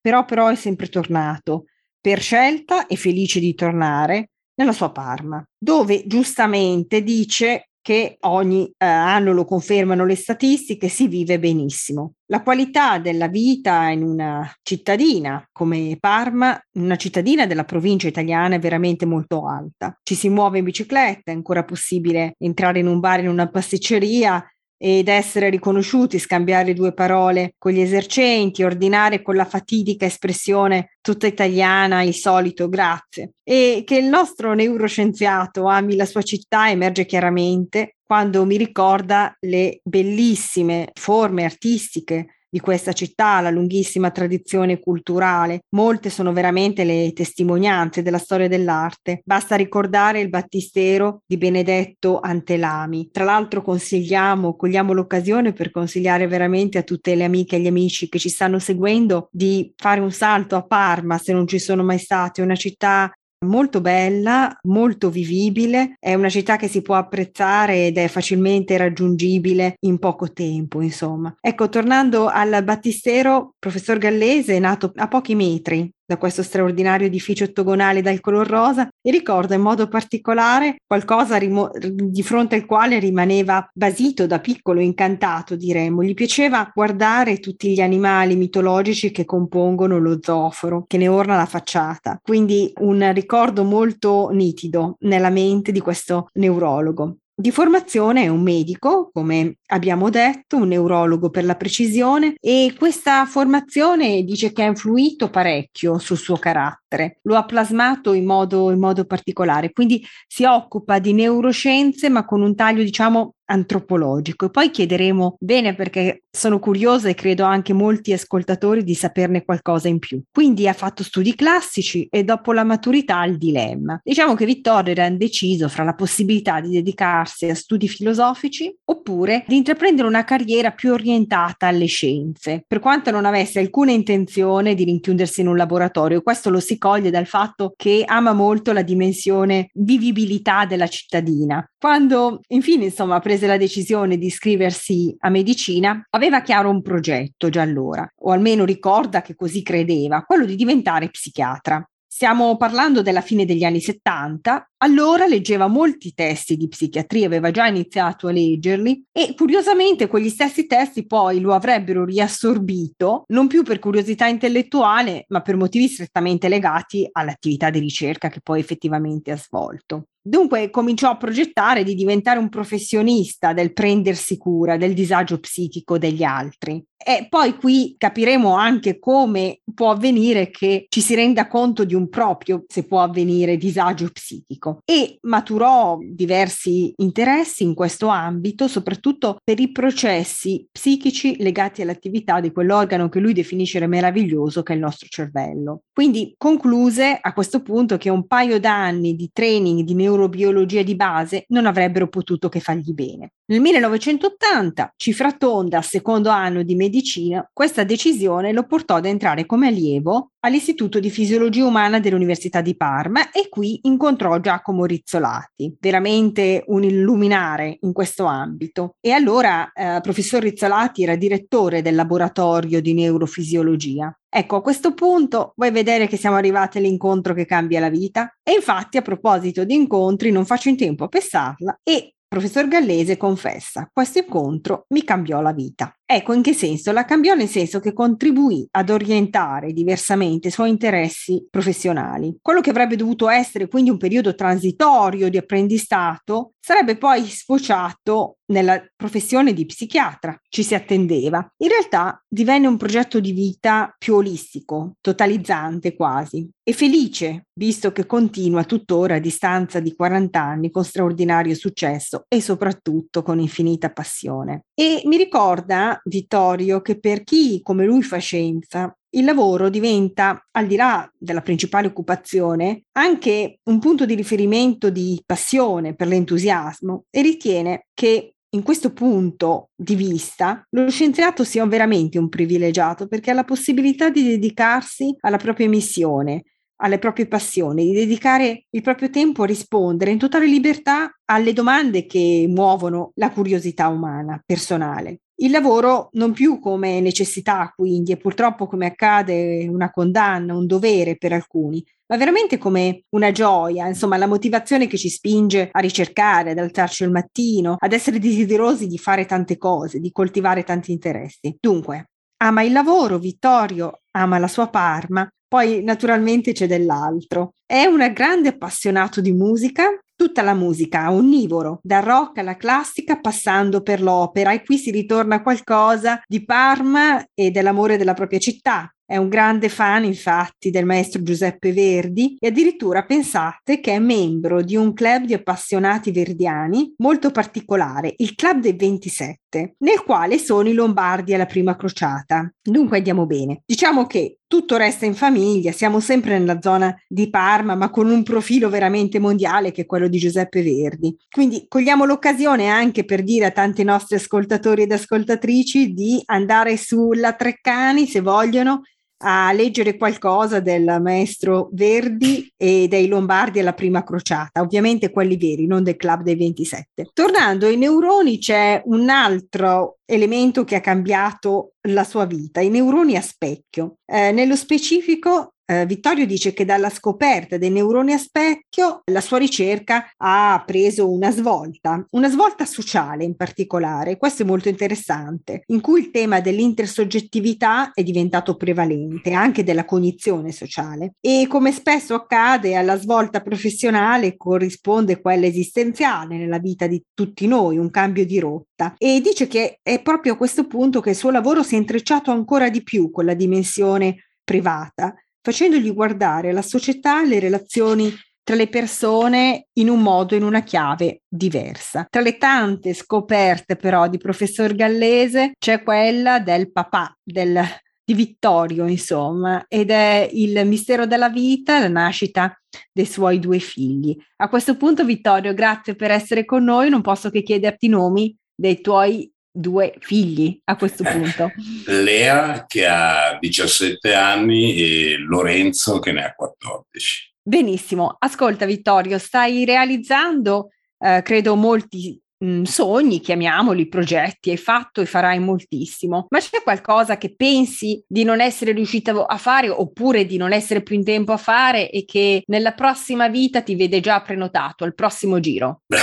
però, 0.00 0.24
però 0.24 0.46
è 0.46 0.54
sempre 0.54 0.86
tornato 0.86 1.64
per 2.00 2.20
scelta 2.20 2.86
e 2.86 2.94
felice 2.94 3.40
di 3.40 3.54
tornare 3.54 4.30
nella 4.54 4.72
sua 4.72 4.92
Parma, 4.92 5.44
dove 5.58 6.04
giustamente 6.06 7.02
dice 7.02 7.70
che 7.88 8.18
ogni 8.20 8.66
eh, 8.76 8.84
anno 8.84 9.32
lo 9.32 9.46
confermano 9.46 10.04
le 10.04 10.14
statistiche, 10.14 10.88
si 10.88 11.08
vive 11.08 11.38
benissimo. 11.38 12.16
La 12.26 12.42
qualità 12.42 12.98
della 12.98 13.28
vita 13.28 13.88
in 13.88 14.02
una 14.02 14.46
cittadina 14.60 15.42
come 15.50 15.96
Parma, 15.98 16.60
una 16.72 16.96
cittadina 16.96 17.46
della 17.46 17.64
provincia 17.64 18.06
italiana, 18.06 18.56
è 18.56 18.58
veramente 18.58 19.06
molto 19.06 19.48
alta. 19.48 19.98
Ci 20.02 20.14
si 20.14 20.28
muove 20.28 20.58
in 20.58 20.64
bicicletta, 20.64 21.30
è 21.30 21.34
ancora 21.34 21.64
possibile 21.64 22.34
entrare 22.36 22.80
in 22.80 22.88
un 22.88 23.00
bar, 23.00 23.20
in 23.20 23.28
una 23.28 23.48
pasticceria 23.48 24.44
ed 24.78 25.08
essere 25.08 25.50
riconosciuti, 25.50 26.18
scambiare 26.18 26.72
due 26.72 26.94
parole 26.94 27.54
con 27.58 27.72
gli 27.72 27.80
esercenti, 27.80 28.62
ordinare 28.62 29.20
con 29.20 29.34
la 29.34 29.44
fatidica 29.44 30.06
espressione 30.06 30.96
tutta 31.00 31.26
italiana 31.26 32.02
il 32.02 32.14
solito 32.14 32.68
grazie. 32.68 33.32
E 33.42 33.82
che 33.84 33.96
il 33.96 34.06
nostro 34.06 34.54
neuroscienziato 34.54 35.66
ami 35.66 35.96
la 35.96 36.06
sua 36.06 36.22
città 36.22 36.70
emerge 36.70 37.04
chiaramente 37.04 37.96
quando 38.04 38.46
mi 38.46 38.56
ricorda 38.56 39.36
le 39.40 39.80
bellissime 39.82 40.90
forme 40.94 41.44
artistiche 41.44 42.37
di 42.48 42.60
questa 42.60 42.92
città, 42.92 43.40
la 43.40 43.50
lunghissima 43.50 44.10
tradizione 44.10 44.78
culturale. 44.78 45.60
Molte 45.70 46.10
sono 46.10 46.32
veramente 46.32 46.84
le 46.84 47.12
testimonianze 47.12 48.02
della 48.02 48.18
storia 48.18 48.48
dell'arte. 48.48 49.20
Basta 49.24 49.56
ricordare 49.56 50.20
il 50.20 50.28
battistero 50.28 51.22
di 51.26 51.36
Benedetto 51.36 52.20
Antelami. 52.20 53.10
Tra 53.10 53.24
l'altro 53.24 53.62
consigliamo, 53.62 54.56
cogliamo 54.56 54.92
l'occasione 54.92 55.52
per 55.52 55.70
consigliare 55.70 56.26
veramente 56.26 56.78
a 56.78 56.82
tutte 56.82 57.14
le 57.14 57.24
amiche 57.24 57.56
e 57.56 57.60
gli 57.60 57.66
amici 57.66 58.08
che 58.08 58.18
ci 58.18 58.28
stanno 58.28 58.58
seguendo 58.58 59.28
di 59.30 59.72
fare 59.76 60.00
un 60.00 60.10
salto 60.10 60.56
a 60.56 60.64
Parma 60.64 61.18
se 61.18 61.32
non 61.32 61.46
ci 61.46 61.58
sono 61.58 61.82
mai 61.82 61.98
stati, 61.98 62.40
una 62.40 62.56
città 62.56 63.12
molto 63.46 63.80
bella, 63.80 64.56
molto 64.62 65.10
vivibile, 65.10 65.96
è 65.98 66.14
una 66.14 66.28
città 66.28 66.56
che 66.56 66.68
si 66.68 66.82
può 66.82 66.94
apprezzare 66.96 67.86
ed 67.86 67.98
è 67.98 68.08
facilmente 68.08 68.76
raggiungibile 68.76 69.76
in 69.80 69.98
poco 69.98 70.32
tempo, 70.32 70.80
insomma. 70.80 71.34
Ecco, 71.40 71.68
tornando 71.68 72.26
al 72.26 72.62
battistero, 72.64 73.54
professor 73.58 73.98
Gallese 73.98 74.56
è 74.56 74.58
nato 74.58 74.92
a 74.96 75.08
pochi 75.08 75.34
metri 75.34 75.90
da 76.08 76.16
questo 76.16 76.42
straordinario 76.42 77.06
edificio 77.06 77.44
ottagonale 77.44 78.00
dal 78.00 78.20
color 78.20 78.46
rosa 78.46 78.88
e 79.02 79.10
ricorda 79.10 79.54
in 79.54 79.60
modo 79.60 79.88
particolare 79.88 80.76
qualcosa 80.86 81.36
rimo- 81.36 81.70
di 81.78 82.22
fronte 82.22 82.54
al 82.54 82.64
quale 82.64 82.98
rimaneva 82.98 83.68
basito 83.74 84.26
da 84.26 84.40
piccolo, 84.40 84.80
incantato 84.80 85.54
diremmo. 85.54 86.02
Gli 86.02 86.14
piaceva 86.14 86.70
guardare 86.74 87.40
tutti 87.40 87.74
gli 87.74 87.82
animali 87.82 88.36
mitologici 88.36 89.10
che 89.10 89.26
compongono 89.26 89.98
lo 89.98 90.16
zoforo, 90.22 90.84
che 90.86 90.96
ne 90.96 91.08
orna 91.08 91.36
la 91.36 91.44
facciata. 91.44 92.18
Quindi 92.22 92.72
un 92.76 93.12
ricordo 93.12 93.64
molto 93.64 94.30
nitido 94.30 94.96
nella 95.00 95.28
mente 95.28 95.72
di 95.72 95.80
questo 95.80 96.30
neurologo. 96.34 97.16
Di 97.40 97.52
formazione 97.52 98.24
è 98.24 98.26
un 98.26 98.42
medico, 98.42 99.10
come 99.12 99.58
abbiamo 99.66 100.10
detto, 100.10 100.56
un 100.56 100.66
neurologo 100.66 101.30
per 101.30 101.44
la 101.44 101.54
precisione 101.54 102.34
e 102.40 102.74
questa 102.76 103.24
formazione 103.26 104.24
dice 104.24 104.50
che 104.50 104.64
ha 104.64 104.66
influito 104.66 105.30
parecchio 105.30 105.98
sul 105.98 106.16
suo 106.16 106.36
carattere, 106.36 106.87
lo 107.22 107.36
ha 107.36 107.44
plasmato 107.44 108.12
in 108.12 108.24
modo, 108.24 108.70
in 108.70 108.78
modo 108.78 109.04
particolare, 109.04 109.72
quindi 109.72 110.04
si 110.26 110.44
occupa 110.44 110.98
di 110.98 111.12
neuroscienze 111.12 112.08
ma 112.08 112.24
con 112.24 112.42
un 112.42 112.54
taglio 112.54 112.82
diciamo 112.82 113.34
antropologico 113.48 114.46
e 114.46 114.50
poi 114.50 114.70
chiederemo 114.70 115.36
bene 115.40 115.74
perché 115.74 116.24
sono 116.30 116.58
curiosa 116.58 117.08
e 117.08 117.14
credo 117.14 117.44
anche 117.44 117.72
molti 117.72 118.12
ascoltatori 118.12 118.84
di 118.84 118.94
saperne 118.94 119.44
qualcosa 119.44 119.88
in 119.88 119.98
più. 119.98 120.22
Quindi 120.30 120.68
ha 120.68 120.72
fatto 120.72 121.02
studi 121.02 121.34
classici 121.34 122.06
e 122.10 122.24
dopo 122.24 122.52
la 122.52 122.64
maturità 122.64 123.24
il 123.24 123.38
dilemma. 123.38 124.00
Diciamo 124.02 124.34
che 124.34 124.44
Vittorio 124.44 124.92
era 124.92 125.06
indeciso 125.06 125.68
fra 125.68 125.84
la 125.84 125.94
possibilità 125.94 126.60
di 126.60 126.70
dedicarsi 126.70 127.46
a 127.46 127.54
studi 127.54 127.88
filosofici 127.88 128.74
oppure 128.84 129.44
di 129.48 129.56
intraprendere 129.56 130.06
una 130.06 130.24
carriera 130.24 130.70
più 130.70 130.92
orientata 130.92 131.66
alle 131.66 131.86
scienze, 131.86 132.64
per 132.66 132.78
quanto 132.78 133.10
non 133.10 133.24
avesse 133.24 133.58
alcuna 133.58 133.90
intenzione 133.90 134.74
di 134.74 134.84
rinchiudersi 134.84 135.40
in 135.40 135.48
un 135.48 135.56
laboratorio. 135.56 136.22
Questo 136.22 136.50
lo 136.50 136.60
si 136.60 136.77
coglie 136.78 137.10
dal 137.10 137.26
fatto 137.26 137.74
che 137.76 138.04
ama 138.06 138.32
molto 138.32 138.72
la 138.72 138.82
dimensione 138.82 139.68
vivibilità 139.74 140.64
della 140.64 140.86
cittadina. 140.86 141.64
Quando 141.78 142.40
infine, 142.48 142.84
insomma, 142.84 143.20
prese 143.20 143.46
la 143.46 143.56
decisione 143.56 144.16
di 144.16 144.26
iscriversi 144.26 145.14
a 145.20 145.28
medicina, 145.28 146.06
aveva 146.10 146.40
chiaro 146.40 146.70
un 146.70 146.80
progetto 146.80 147.48
già 147.48 147.62
allora, 147.62 148.08
o 148.20 148.30
almeno 148.30 148.64
ricorda 148.64 149.22
che 149.22 149.34
così 149.34 149.62
credeva, 149.62 150.22
quello 150.22 150.44
di 150.44 150.56
diventare 150.56 151.10
psichiatra. 151.10 151.86
Stiamo 152.10 152.56
parlando 152.56 153.02
della 153.02 153.20
fine 153.20 153.44
degli 153.44 153.64
anni 153.64 153.80
70, 153.80 154.70
allora 154.78 155.26
leggeva 155.26 155.66
molti 155.66 156.12
testi 156.14 156.56
di 156.56 156.68
psichiatria, 156.68 157.26
aveva 157.26 157.50
già 157.50 157.66
iniziato 157.66 158.28
a 158.28 158.32
leggerli 158.32 159.04
e 159.12 159.34
curiosamente 159.34 160.06
quegli 160.06 160.28
stessi 160.28 160.66
testi 160.66 161.06
poi 161.06 161.40
lo 161.40 161.54
avrebbero 161.54 162.04
riassorbito, 162.04 163.24
non 163.28 163.46
più 163.46 163.62
per 163.62 163.78
curiosità 163.78 164.26
intellettuale, 164.26 165.24
ma 165.28 165.40
per 165.40 165.56
motivi 165.56 165.88
strettamente 165.88 166.48
legati 166.48 167.08
all'attività 167.10 167.70
di 167.70 167.78
ricerca 167.78 168.28
che 168.28 168.40
poi 168.40 168.60
effettivamente 168.60 169.30
ha 169.30 169.36
svolto. 169.36 170.04
Dunque 170.28 170.68
cominciò 170.68 171.08
a 171.08 171.16
progettare 171.16 171.82
di 171.84 171.94
diventare 171.94 172.38
un 172.38 172.50
professionista 172.50 173.54
del 173.54 173.72
prendersi 173.72 174.36
cura 174.36 174.76
del 174.76 174.92
disagio 174.92 175.38
psichico 175.38 175.96
degli 175.96 176.22
altri. 176.22 176.84
E 177.02 177.26
poi 177.30 177.56
qui 177.56 177.94
capiremo 177.96 178.52
anche 178.54 178.98
come 178.98 179.60
può 179.72 179.90
avvenire 179.90 180.50
che 180.50 180.84
ci 180.90 181.00
si 181.00 181.14
renda 181.14 181.46
conto 181.46 181.84
di 181.84 181.94
un 181.94 182.10
proprio, 182.10 182.64
se 182.68 182.84
può 182.84 183.00
avvenire, 183.00 183.56
disagio 183.56 184.10
psichico. 184.10 184.67
E 184.84 185.18
maturò 185.22 185.98
diversi 186.00 186.92
interessi 186.96 187.62
in 187.64 187.74
questo 187.74 188.08
ambito, 188.08 188.68
soprattutto 188.68 189.38
per 189.42 189.58
i 189.60 189.72
processi 189.72 190.66
psichici 190.70 191.36
legati 191.38 191.82
all'attività 191.82 192.40
di 192.40 192.52
quell'organo 192.52 193.08
che 193.08 193.18
lui 193.18 193.32
definisce 193.32 193.84
meraviglioso, 193.86 194.62
che 194.62 194.72
è 194.72 194.76
il 194.76 194.82
nostro 194.82 195.06
cervello. 195.08 195.82
Quindi 195.92 196.34
concluse 196.36 197.18
a 197.20 197.32
questo 197.32 197.62
punto 197.62 197.96
che 197.96 198.10
un 198.10 198.26
paio 198.26 198.60
d'anni 198.60 199.14
di 199.14 199.30
training 199.32 199.82
di 199.82 199.94
neuro 199.94 200.18
neurobiologia 200.18 200.82
di 200.82 200.96
base 200.96 201.44
non 201.48 201.66
avrebbero 201.66 202.08
potuto 202.08 202.48
che 202.48 202.60
fargli 202.60 202.92
bene. 202.92 203.32
Nel 203.46 203.60
1980, 203.60 204.94
cifra 204.96 205.32
tonda, 205.32 205.80
secondo 205.80 206.28
anno 206.28 206.62
di 206.62 206.74
medicina, 206.74 207.48
questa 207.52 207.84
decisione 207.84 208.52
lo 208.52 208.66
portò 208.66 208.96
ad 208.96 209.06
entrare 209.06 209.46
come 209.46 209.68
allievo 209.68 210.32
all'Istituto 210.40 211.00
di 211.00 211.10
Fisiologia 211.10 211.64
Umana 211.64 211.98
dell'Università 212.00 212.60
di 212.60 212.76
Parma 212.76 213.30
e 213.30 213.48
qui 213.48 213.80
incontrò 213.82 214.38
Giacomo 214.40 214.84
Rizzolati, 214.84 215.76
veramente 215.80 216.64
un 216.68 216.84
illuminare 216.84 217.78
in 217.80 217.92
questo 217.92 218.24
ambito. 218.24 218.94
E 219.00 219.10
allora 219.10 219.72
eh, 219.72 220.00
professor 220.00 220.40
Rizzolati 220.42 221.02
era 221.02 221.16
direttore 221.16 221.82
del 221.82 221.94
laboratorio 221.94 222.80
di 222.80 222.94
neurofisiologia. 222.94 224.12
Ecco, 224.28 224.56
a 224.56 224.62
questo 224.62 224.92
punto 224.94 225.54
vuoi 225.56 225.70
vedere 225.70 226.06
che 226.06 226.16
siamo 226.16 226.36
arrivati 226.36 226.78
all'incontro 226.78 227.34
che 227.34 227.46
cambia 227.46 227.80
la 227.80 227.88
vita? 227.88 228.30
E 228.42 228.52
infatti, 228.52 228.98
a 228.98 229.02
proposito 229.02 229.64
di 229.64 229.74
incontri, 229.74 230.30
non 230.30 230.44
faccio 230.44 230.68
in 230.68 230.76
tempo 230.76 231.04
a 231.04 231.08
pensarla 231.08 231.80
e 231.82 232.14
professor 232.28 232.68
Gallese 232.68 233.16
confessa, 233.16 233.88
questo 233.90 234.18
incontro 234.18 234.84
mi 234.88 235.02
cambiò 235.02 235.40
la 235.40 235.52
vita. 235.52 235.97
Ecco 236.10 236.32
in 236.32 236.40
che 236.40 236.54
senso? 236.54 236.90
La 236.90 237.04
cambiò 237.04 237.34
nel 237.34 237.48
senso 237.48 237.80
che 237.80 237.92
contribuì 237.92 238.66
ad 238.70 238.88
orientare 238.88 239.74
diversamente 239.74 240.48
i 240.48 240.50
suoi 240.50 240.70
interessi 240.70 241.46
professionali. 241.50 242.38
Quello 242.40 242.62
che 242.62 242.70
avrebbe 242.70 242.96
dovuto 242.96 243.28
essere 243.28 243.68
quindi 243.68 243.90
un 243.90 243.98
periodo 243.98 244.34
transitorio 244.34 245.28
di 245.28 245.36
apprendistato 245.36 246.52
sarebbe 246.58 246.96
poi 246.96 247.26
sfociato 247.26 248.38
nella 248.48 248.82
professione 248.96 249.52
di 249.52 249.66
psichiatra, 249.66 250.38
ci 250.48 250.62
si 250.62 250.74
attendeva. 250.74 251.46
In 251.58 251.68
realtà 251.68 252.22
divenne 252.26 252.66
un 252.66 252.76
progetto 252.76 253.20
di 253.20 253.32
vita 253.32 253.94
più 253.96 254.16
olistico, 254.16 254.96
totalizzante 255.00 255.94
quasi, 255.94 256.48
e 256.62 256.72
felice, 256.74 257.46
visto 257.54 257.92
che 257.92 258.04
continua 258.04 258.64
tuttora 258.64 259.14
a 259.14 259.18
distanza 259.18 259.80
di 259.80 259.94
40 259.94 260.38
anni 260.38 260.70
con 260.70 260.84
straordinario 260.84 261.54
successo 261.54 262.24
e 262.28 262.42
soprattutto 262.42 263.22
con 263.22 263.40
infinita 263.40 263.90
passione. 263.90 264.64
E 264.74 265.00
mi 265.06 265.16
ricorda 265.16 265.97
Vittorio 266.04 266.80
che 266.80 266.98
per 266.98 267.24
chi 267.24 267.60
come 267.62 267.84
lui 267.84 268.02
fa 268.02 268.18
scienza, 268.18 268.92
il 269.10 269.24
lavoro 269.24 269.68
diventa, 269.70 270.46
al 270.52 270.66
di 270.66 270.76
là 270.76 271.10
della 271.18 271.40
principale 271.40 271.86
occupazione, 271.86 272.84
anche 272.92 273.60
un 273.64 273.78
punto 273.78 274.04
di 274.04 274.14
riferimento 274.14 274.90
di 274.90 275.20
passione 275.24 275.94
per 275.94 276.08
l'entusiasmo 276.08 277.04
e 277.10 277.22
ritiene 277.22 277.86
che 277.94 278.34
in 278.50 278.62
questo 278.62 278.92
punto 278.92 279.70
di 279.74 279.94
vista 279.94 280.66
lo 280.70 280.88
scienziato 280.88 281.44
sia 281.44 281.66
veramente 281.66 282.18
un 282.18 282.28
privilegiato 282.28 283.06
perché 283.06 283.30
ha 283.30 283.34
la 283.34 283.44
possibilità 283.44 284.08
di 284.08 284.22
dedicarsi 284.22 285.14
alla 285.20 285.36
propria 285.36 285.68
missione, 285.68 286.44
alle 286.76 286.98
proprie 286.98 287.26
passioni, 287.26 287.86
di 287.86 287.92
dedicare 287.92 288.66
il 288.70 288.82
proprio 288.82 289.10
tempo 289.10 289.42
a 289.42 289.46
rispondere 289.46 290.12
in 290.12 290.18
totale 290.18 290.46
libertà 290.46 291.12
alle 291.26 291.52
domande 291.52 292.06
che 292.06 292.46
muovono 292.48 293.12
la 293.16 293.30
curiosità 293.30 293.88
umana, 293.88 294.40
personale. 294.44 295.20
Il 295.40 295.52
lavoro 295.52 296.08
non 296.14 296.32
più 296.32 296.58
come 296.58 297.00
necessità, 297.00 297.72
quindi, 297.74 298.10
e 298.10 298.16
purtroppo 298.16 298.66
come 298.66 298.86
accade 298.86 299.68
una 299.68 299.88
condanna, 299.88 300.56
un 300.56 300.66
dovere 300.66 301.16
per 301.16 301.32
alcuni, 301.32 301.84
ma 302.08 302.16
veramente 302.16 302.58
come 302.58 303.04
una 303.10 303.30
gioia, 303.30 303.86
insomma, 303.86 304.16
la 304.16 304.26
motivazione 304.26 304.88
che 304.88 304.96
ci 304.96 305.08
spinge 305.08 305.68
a 305.70 305.78
ricercare, 305.78 306.50
ad 306.50 306.58
alzarci 306.58 307.04
al 307.04 307.12
mattino, 307.12 307.76
ad 307.78 307.92
essere 307.92 308.18
desiderosi 308.18 308.88
di 308.88 308.98
fare 308.98 309.26
tante 309.26 309.58
cose, 309.58 310.00
di 310.00 310.10
coltivare 310.10 310.64
tanti 310.64 310.90
interessi. 310.90 311.56
Dunque, 311.60 312.10
ama 312.38 312.62
il 312.62 312.72
lavoro, 312.72 313.18
Vittorio 313.18 314.00
ama 314.10 314.38
la 314.38 314.48
sua 314.48 314.66
Parma, 314.66 315.28
poi 315.46 315.84
naturalmente 315.84 316.52
c'è 316.52 316.66
dell'altro. 316.66 317.52
È 317.64 317.84
un 317.84 318.10
grande 318.12 318.48
appassionato 318.48 319.20
di 319.20 319.32
musica, 319.32 319.88
tutta 320.18 320.42
la 320.42 320.52
musica, 320.52 321.12
onnivoro, 321.12 321.78
dal 321.80 322.02
rock 322.02 322.38
alla 322.38 322.56
classica 322.56 323.20
passando 323.20 323.82
per 323.82 324.02
l'opera 324.02 324.52
e 324.52 324.64
qui 324.64 324.76
si 324.76 324.90
ritorna 324.90 325.36
a 325.36 325.42
qualcosa 325.42 326.20
di 326.26 326.44
Parma 326.44 327.24
e 327.32 327.52
dell'amore 327.52 327.96
della 327.96 328.14
propria 328.14 328.40
città. 328.40 328.92
È 329.10 329.16
un 329.16 329.30
grande 329.30 329.70
fan, 329.70 330.04
infatti, 330.04 330.68
del 330.68 330.84
maestro 330.84 331.22
Giuseppe 331.22 331.72
Verdi 331.72 332.36
e 332.38 332.48
addirittura 332.48 333.06
pensate 333.06 333.80
che 333.80 333.94
è 333.94 333.98
membro 333.98 334.60
di 334.60 334.76
un 334.76 334.92
club 334.92 335.24
di 335.24 335.32
appassionati 335.32 336.10
verdiani 336.10 336.92
molto 336.98 337.30
particolare, 337.30 338.12
il 338.18 338.34
Club 338.34 338.60
dei 338.60 338.76
27, 338.76 339.76
nel 339.78 340.02
quale 340.04 340.36
sono 340.36 340.68
i 340.68 340.74
Lombardi 340.74 341.32
alla 341.32 341.46
prima 341.46 341.74
crociata. 341.74 342.52
Dunque 342.60 342.98
andiamo 342.98 343.24
bene. 343.24 343.62
Diciamo 343.64 344.06
che 344.06 344.40
tutto 344.48 344.78
resta 344.78 345.04
in 345.04 345.14
famiglia, 345.14 345.72
siamo 345.72 346.00
sempre 346.00 346.38
nella 346.38 346.60
zona 346.60 346.96
di 347.06 347.28
Parma, 347.28 347.74
ma 347.74 347.90
con 347.90 348.08
un 348.08 348.22
profilo 348.22 348.70
veramente 348.70 349.18
mondiale 349.18 349.70
che 349.70 349.82
è 349.82 349.86
quello 349.86 350.08
di 350.08 350.18
Giuseppe 350.18 350.62
Verdi. 350.62 351.14
Quindi 351.30 351.66
cogliamo 351.68 352.06
l'occasione 352.06 352.66
anche 352.68 353.04
per 353.04 353.22
dire 353.22 353.44
a 353.44 353.50
tanti 353.50 353.84
nostri 353.84 354.16
ascoltatori 354.16 354.82
ed 354.82 354.92
ascoltatrici 354.92 355.92
di 355.92 356.22
andare 356.24 356.78
sulla 356.78 357.34
Treccani 357.34 358.06
se 358.06 358.20
vogliono 358.20 358.82
a 359.18 359.52
leggere 359.52 359.96
qualcosa 359.96 360.60
del 360.60 360.98
maestro 361.00 361.68
Verdi 361.72 362.52
e 362.56 362.86
dei 362.88 363.08
Lombardi 363.08 363.58
alla 363.58 363.72
prima 363.72 364.04
crociata, 364.04 364.60
ovviamente 364.60 365.10
quelli 365.10 365.36
veri, 365.36 365.66
non 365.66 365.82
del 365.82 365.96
club 365.96 366.22
dei 366.22 366.36
27. 366.36 367.10
Tornando 367.12 367.66
ai 367.66 367.76
neuroni 367.76 368.38
c'è 368.38 368.82
un 368.86 369.08
altro 369.08 369.98
elemento 370.04 370.64
che 370.64 370.76
ha 370.76 370.80
cambiato 370.80 371.72
la 371.88 372.04
sua 372.04 372.26
vita, 372.26 372.60
i 372.60 372.68
neuroni 372.68 373.16
a 373.16 373.20
specchio. 373.20 373.96
Eh, 374.04 374.32
nello 374.32 374.56
specifico 374.56 375.54
eh, 375.70 375.84
Vittorio 375.84 376.24
dice 376.24 376.54
che 376.54 376.64
dalla 376.64 376.88
scoperta 376.88 377.58
dei 377.58 377.70
neuroni 377.70 378.14
a 378.14 378.18
specchio 378.18 379.02
la 379.04 379.20
sua 379.20 379.36
ricerca 379.36 380.10
ha 380.16 380.62
preso 380.66 381.10
una 381.10 381.30
svolta, 381.30 382.04
una 382.12 382.30
svolta 382.30 382.64
sociale 382.64 383.24
in 383.24 383.36
particolare, 383.36 384.16
questo 384.16 384.42
è 384.42 384.46
molto 384.46 384.70
interessante, 384.70 385.62
in 385.66 385.82
cui 385.82 386.00
il 386.00 386.10
tema 386.10 386.40
dell'intersoggettività 386.40 387.90
è 387.92 388.02
diventato 388.02 388.56
prevalente, 388.56 389.32
anche 389.32 389.62
della 389.62 389.84
cognizione 389.84 390.52
sociale. 390.52 391.14
E 391.20 391.46
come 391.48 391.72
spesso 391.72 392.14
accade 392.14 392.74
alla 392.74 392.98
svolta 392.98 393.42
professionale 393.42 394.36
corrisponde 394.38 395.20
quella 395.20 395.46
esistenziale 395.46 396.38
nella 396.38 396.58
vita 396.58 396.86
di 396.86 397.02
tutti 397.12 397.46
noi, 397.46 397.76
un 397.76 397.90
cambio 397.90 398.24
di 398.24 398.38
rotta. 398.38 398.94
E 398.96 399.20
dice 399.20 399.46
che 399.46 399.80
è 399.82 400.00
proprio 400.00 400.32
a 400.32 400.36
questo 400.36 400.66
punto 400.66 401.00
che 401.00 401.10
il 401.10 401.16
suo 401.16 401.30
lavoro 401.30 401.62
si 401.62 401.74
è 401.74 401.78
intrecciato 401.78 402.30
ancora 402.30 402.70
di 402.70 402.82
più 402.82 403.10
con 403.10 403.26
la 403.26 403.34
dimensione 403.34 404.28
privata 404.42 405.14
facendogli 405.40 405.92
guardare 405.92 406.52
la 406.52 406.62
società 406.62 407.22
le 407.22 407.38
relazioni 407.38 408.12
tra 408.48 408.56
le 408.56 408.68
persone 408.68 409.66
in 409.74 409.90
un 409.90 410.00
modo, 410.00 410.34
in 410.34 410.42
una 410.42 410.62
chiave 410.62 411.20
diversa. 411.28 412.06
Tra 412.08 412.22
le 412.22 412.38
tante 412.38 412.94
scoperte 412.94 413.76
però 413.76 414.08
di 414.08 414.16
professor 414.16 414.74
Gallese 414.74 415.52
c'è 415.58 415.82
quella 415.82 416.40
del 416.40 416.72
papà, 416.72 417.14
del, 417.22 417.62
di 418.02 418.14
Vittorio, 418.14 418.86
insomma, 418.86 419.66
ed 419.68 419.90
è 419.90 420.26
il 420.32 420.66
mistero 420.66 421.04
della 421.04 421.28
vita, 421.28 421.78
la 421.78 421.88
nascita 421.88 422.58
dei 422.90 423.04
suoi 423.04 423.38
due 423.38 423.58
figli. 423.58 424.16
A 424.36 424.48
questo 424.48 424.78
punto, 424.78 425.04
Vittorio, 425.04 425.52
grazie 425.52 425.94
per 425.94 426.10
essere 426.10 426.46
con 426.46 426.64
noi. 426.64 426.88
Non 426.88 427.02
posso 427.02 427.28
che 427.28 427.42
chiederti 427.42 427.84
i 427.84 427.90
nomi 427.90 428.34
dei 428.54 428.80
tuoi 428.80 429.30
due 429.50 429.94
figli 430.00 430.60
a 430.64 430.76
questo 430.76 431.02
punto. 431.04 431.50
Lea 431.86 432.64
che 432.66 432.86
ha 432.86 433.36
17 433.40 434.14
anni 434.14 434.76
e 434.76 435.16
Lorenzo 435.18 435.98
che 435.98 436.12
ne 436.12 436.24
ha 436.24 436.34
14. 436.34 437.34
Benissimo, 437.42 438.14
ascolta 438.18 438.66
Vittorio, 438.66 439.18
stai 439.18 439.64
realizzando, 439.64 440.68
eh, 440.98 441.22
credo, 441.24 441.54
molti 441.54 442.20
mm, 442.44 442.62
sogni, 442.62 443.20
chiamiamoli 443.20 443.88
progetti, 443.88 444.50
hai 444.50 444.56
fatto 444.56 445.00
e 445.00 445.06
farai 445.06 445.38
moltissimo, 445.38 446.26
ma 446.30 446.38
c'è 446.38 446.62
qualcosa 446.62 447.18
che 447.18 447.34
pensi 447.34 448.02
di 448.06 448.24
non 448.24 448.40
essere 448.40 448.72
riuscito 448.72 449.24
a 449.24 449.36
fare 449.36 449.68
oppure 449.68 450.26
di 450.26 450.36
non 450.36 450.52
essere 450.52 450.82
più 450.82 450.96
in 450.96 451.04
tempo 451.04 451.32
a 451.32 451.36
fare 451.36 451.90
e 451.90 452.04
che 452.04 452.42
nella 452.46 452.72
prossima 452.72 453.28
vita 453.28 453.62
ti 453.62 453.74
vede 453.74 454.00
già 454.00 454.20
prenotato 454.20 454.84
al 454.84 454.94
prossimo 454.94 455.40
giro? 455.40 455.82